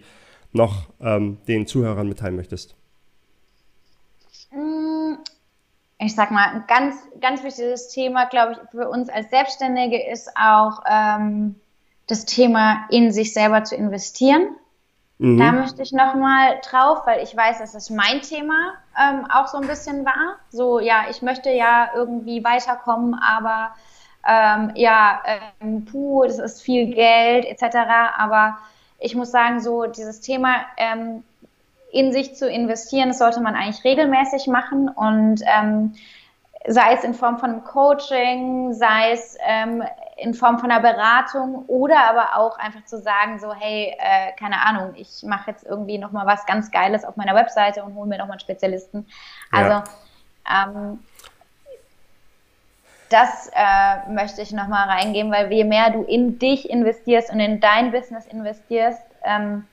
[0.53, 2.75] noch ähm, den Zuhörern mitteilen möchtest?
[4.51, 5.15] Mm,
[5.99, 10.29] ich sag mal, ein ganz, ganz wichtiges Thema, glaube ich, für uns als Selbstständige ist
[10.37, 11.55] auch ähm,
[12.07, 14.55] das Thema in sich selber zu investieren.
[15.17, 15.37] Mhm.
[15.37, 19.57] Da möchte ich nochmal drauf, weil ich weiß, dass das mein Thema ähm, auch so
[19.57, 20.37] ein bisschen war.
[20.49, 23.71] So, ja, ich möchte ja irgendwie weiterkommen, aber
[24.27, 25.21] ähm, ja,
[25.59, 27.77] ähm, puh, das ist viel Geld etc.
[28.17, 28.57] Aber
[29.03, 31.23] ich muss sagen, so dieses Thema ähm,
[31.91, 35.93] in sich zu investieren, das sollte man eigentlich regelmäßig machen und ähm,
[36.65, 39.83] sei es in Form von einem Coaching, sei es ähm,
[40.15, 44.61] in Form von einer Beratung oder aber auch einfach zu sagen, so hey, äh, keine
[44.61, 48.17] Ahnung, ich mache jetzt irgendwie nochmal was ganz Geiles auf meiner Webseite und hole mir
[48.17, 49.05] nochmal einen Spezialisten.
[49.51, 49.83] Also ja.
[50.65, 50.99] ähm,
[53.13, 57.59] das äh, möchte ich nochmal reingeben, weil je mehr du in dich investierst und in
[57.59, 59.67] dein Business investierst, ähm,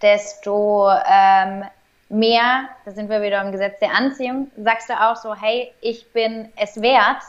[0.00, 1.64] desto ähm,
[2.08, 6.10] mehr, da sind wir wieder im Gesetz der Anziehung, sagst du auch so, hey, ich
[6.12, 7.22] bin es wert,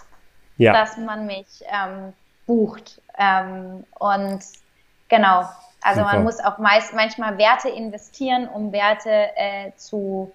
[0.58, 0.72] ja.
[0.72, 2.14] dass man mich ähm,
[2.48, 3.02] bucht.
[3.18, 4.40] Ähm, und
[5.10, 5.50] genau,
[5.82, 6.14] also Super.
[6.14, 10.32] man muss auch meist, manchmal Werte investieren, um Werte äh, zu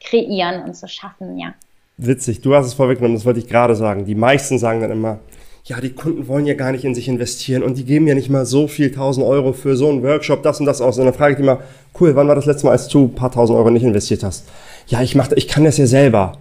[0.00, 1.54] kreieren und zu schaffen, ja.
[1.98, 4.04] Witzig, du hast es vorweggenommen, das wollte ich gerade sagen.
[4.04, 5.18] Die meisten sagen dann immer,
[5.64, 8.30] ja, die Kunden wollen ja gar nicht in sich investieren und die geben ja nicht
[8.30, 10.96] mal so viel tausend Euro für so einen Workshop, das und das aus.
[10.98, 11.58] Und dann frage ich die mal,
[12.00, 14.48] cool, wann war das letzte Mal, als du ein paar tausend Euro nicht investiert hast?
[14.86, 16.38] Ja, ich mach, ich kann das ja selber.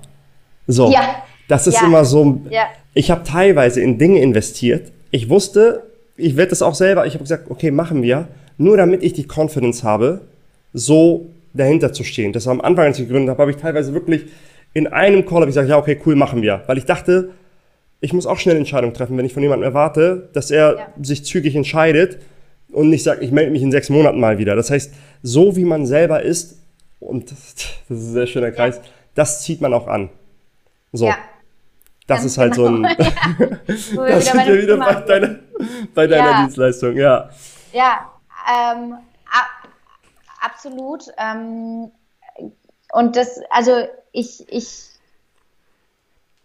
[0.68, 0.92] So.
[0.92, 1.24] Ja.
[1.48, 1.88] Das ist ja.
[1.88, 2.40] immer so.
[2.50, 2.68] Ja.
[2.94, 4.92] Ich habe teilweise in Dinge investiert.
[5.12, 5.84] Ich wusste,
[6.16, 7.06] ich werde das auch selber.
[7.06, 8.28] Ich habe gesagt, okay, machen wir.
[8.58, 10.22] Nur damit ich die Confidence habe,
[10.74, 12.32] so dahinter zu stehen.
[12.32, 14.26] Das war am Anfang, als ich gegründet habe, habe ich teilweise wirklich
[14.78, 16.62] in einem Call habe ich gesagt, ja, okay, cool, machen wir.
[16.68, 17.32] Weil ich dachte,
[18.00, 20.88] ich muss auch schnell Entscheidungen treffen, wenn ich von jemandem erwarte, dass er ja.
[21.02, 22.20] sich zügig entscheidet
[22.72, 24.56] und nicht sagt, ich melde mich in sechs Monaten mal wieder.
[24.56, 26.60] Das heißt, so wie man selber ist,
[27.00, 28.84] und das ist ein sehr schöner Kreis, ja.
[29.16, 30.12] das zieht man auch an.
[30.94, 31.08] So.
[31.08, 31.18] Ja.
[32.06, 32.68] Das Ganz ist halt genau.
[32.68, 32.84] so ein.
[33.96, 34.10] Ja.
[34.10, 35.40] das sind wir wieder bei deiner,
[35.96, 37.32] bei deiner Dienstleistung, ja.
[37.74, 38.12] Ja,
[38.48, 38.94] ähm,
[40.40, 41.06] absolut.
[41.18, 41.92] Ähm,
[42.94, 43.88] und das, also
[44.18, 44.90] ich, ich,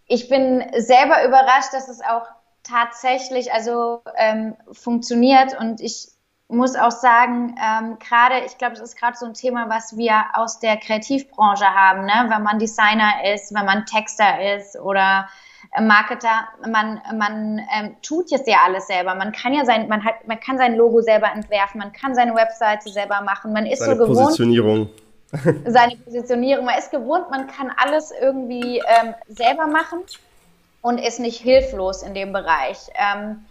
[0.07, 2.27] ich bin selber überrascht, dass es auch
[2.63, 6.07] tatsächlich also ähm, funktioniert und ich
[6.49, 10.23] muss auch sagen, ähm, gerade, ich glaube, das ist gerade so ein Thema, was wir
[10.33, 12.25] aus der Kreativbranche haben, ne?
[12.27, 15.27] wenn man Designer ist, wenn man Texter ist oder
[15.75, 19.15] äh, Marketer, man, man ähm, tut jetzt ja alles selber.
[19.15, 22.35] Man kann ja sein, man hat, man kann sein Logo selber entwerfen, man kann seine
[22.35, 24.19] Webseite selber machen, man ist Seine so gewohnt.
[24.19, 24.89] Positionierung
[25.65, 26.65] seine Positionierung.
[26.65, 29.99] Man ist gewohnt, man kann alles irgendwie ähm, selber machen
[30.81, 32.77] und ist nicht hilflos in dem Bereich.
[32.95, 33.45] Ähm,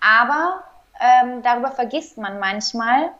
[0.00, 0.62] aber
[1.00, 3.10] ähm, darüber vergisst man manchmal,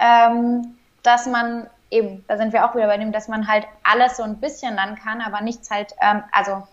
[0.00, 4.16] ähm, dass man eben, da sind wir auch wieder bei dem, dass man halt alles
[4.16, 6.66] so ein bisschen dann kann, aber nichts halt, ähm, also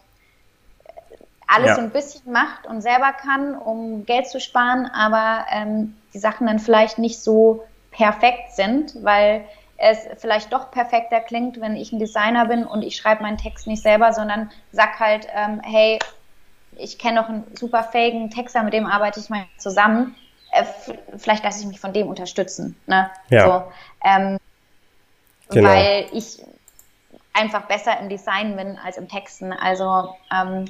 [1.47, 1.75] alles ja.
[1.75, 6.47] so ein bisschen macht und selber kann, um Geld zu sparen, aber ähm, die Sachen
[6.47, 9.45] dann vielleicht nicht so perfekt sind, weil
[9.77, 13.67] es vielleicht doch perfekter klingt, wenn ich ein Designer bin und ich schreibe meinen Text
[13.67, 15.99] nicht selber, sondern sag halt, ähm, hey,
[16.75, 20.15] ich kenne noch einen super fähigen Texter, mit dem arbeite ich mal zusammen.
[20.51, 20.63] Äh,
[21.17, 22.75] vielleicht lasse ich mich von dem unterstützen.
[22.87, 23.09] Ne?
[23.29, 23.45] Ja.
[23.45, 23.63] So,
[24.03, 24.37] ähm,
[25.49, 25.69] genau.
[25.69, 26.41] Weil ich
[27.33, 29.53] einfach besser im Design bin als im Texten.
[29.53, 30.65] Also ähm,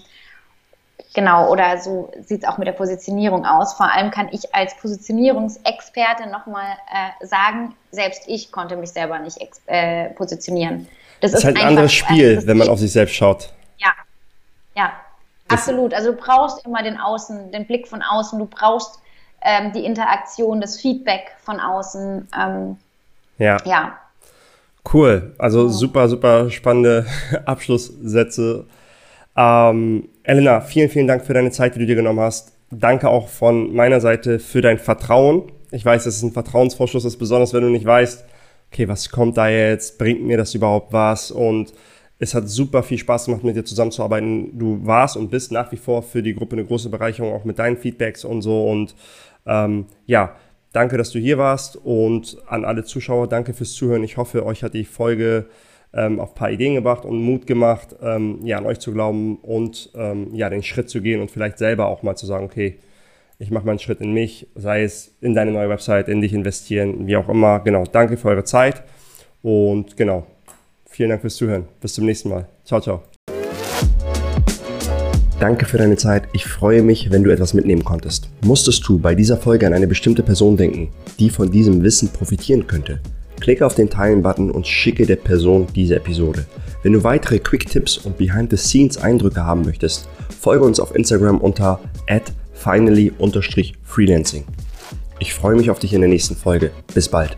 [1.13, 3.73] Genau, oder so sieht es auch mit der Positionierung aus.
[3.73, 9.37] Vor allem kann ich als Positionierungsexperte nochmal äh, sagen, selbst ich konnte mich selber nicht
[9.65, 10.87] äh, positionieren.
[11.21, 13.51] Das, das ist halt ein anderes Spiel, wenn man auf sich selbst schaut.
[13.77, 13.93] Ja,
[14.75, 14.93] ja,
[15.47, 15.93] das absolut.
[15.93, 18.99] Also du brauchst immer den Außen, den Blick von außen, du brauchst
[19.41, 22.27] ähm, die Interaktion, das Feedback von außen.
[22.37, 22.77] Ähm,
[23.37, 23.57] ja.
[23.65, 23.97] ja.
[24.93, 27.05] Cool, also super, super spannende
[27.45, 28.65] Abschlusssätze.
[29.37, 32.53] Ähm, Elena, vielen, vielen Dank für deine Zeit, die du dir genommen hast.
[32.71, 35.43] Danke auch von meiner Seite für dein Vertrauen.
[35.71, 38.25] Ich weiß, dass es ein Vertrauensvorschuss ist, besonders wenn du nicht weißt,
[38.71, 39.97] okay, was kommt da jetzt?
[39.97, 41.31] Bringt mir das überhaupt was?
[41.31, 41.73] Und
[42.19, 44.57] es hat super viel Spaß gemacht, mit dir zusammenzuarbeiten.
[44.57, 47.59] Du warst und bist nach wie vor für die Gruppe eine große Bereicherung, auch mit
[47.59, 48.67] deinen Feedbacks und so.
[48.69, 48.95] Und
[49.45, 50.35] ähm, ja,
[50.73, 51.75] danke, dass du hier warst.
[51.75, 54.03] Und an alle Zuschauer, danke fürs Zuhören.
[54.03, 55.45] Ich hoffe, euch hat die Folge
[55.93, 59.37] ähm, auf ein paar Ideen gebracht und Mut gemacht, ähm, ja, an euch zu glauben
[59.37, 62.77] und ähm, ja, den Schritt zu gehen und vielleicht selber auch mal zu sagen, okay,
[63.39, 66.33] ich mache mal einen Schritt in mich, sei es in deine neue Website, in dich
[66.33, 67.59] investieren, wie auch immer.
[67.59, 68.83] Genau, danke für eure Zeit
[69.41, 70.25] und genau,
[70.85, 71.67] vielen Dank fürs Zuhören.
[71.79, 72.47] Bis zum nächsten Mal.
[72.63, 73.03] Ciao, ciao.
[75.39, 76.23] Danke für deine Zeit.
[76.33, 78.27] Ich freue mich, wenn du etwas mitnehmen konntest.
[78.43, 82.65] Musstest du bei dieser Folge an eine bestimmte Person denken, die von diesem Wissen profitieren
[82.65, 83.01] könnte?
[83.39, 86.45] Klicke auf den Teilen-Button und schicke der Person diese Episode.
[86.83, 90.07] Wenn du weitere Quick-Tipps und Behind-the-Scenes-Eindrücke haben möchtest,
[90.39, 91.79] folge uns auf Instagram unter
[92.53, 94.43] finally-freelancing.
[95.19, 96.71] Ich freue mich auf dich in der nächsten Folge.
[96.93, 97.37] Bis bald.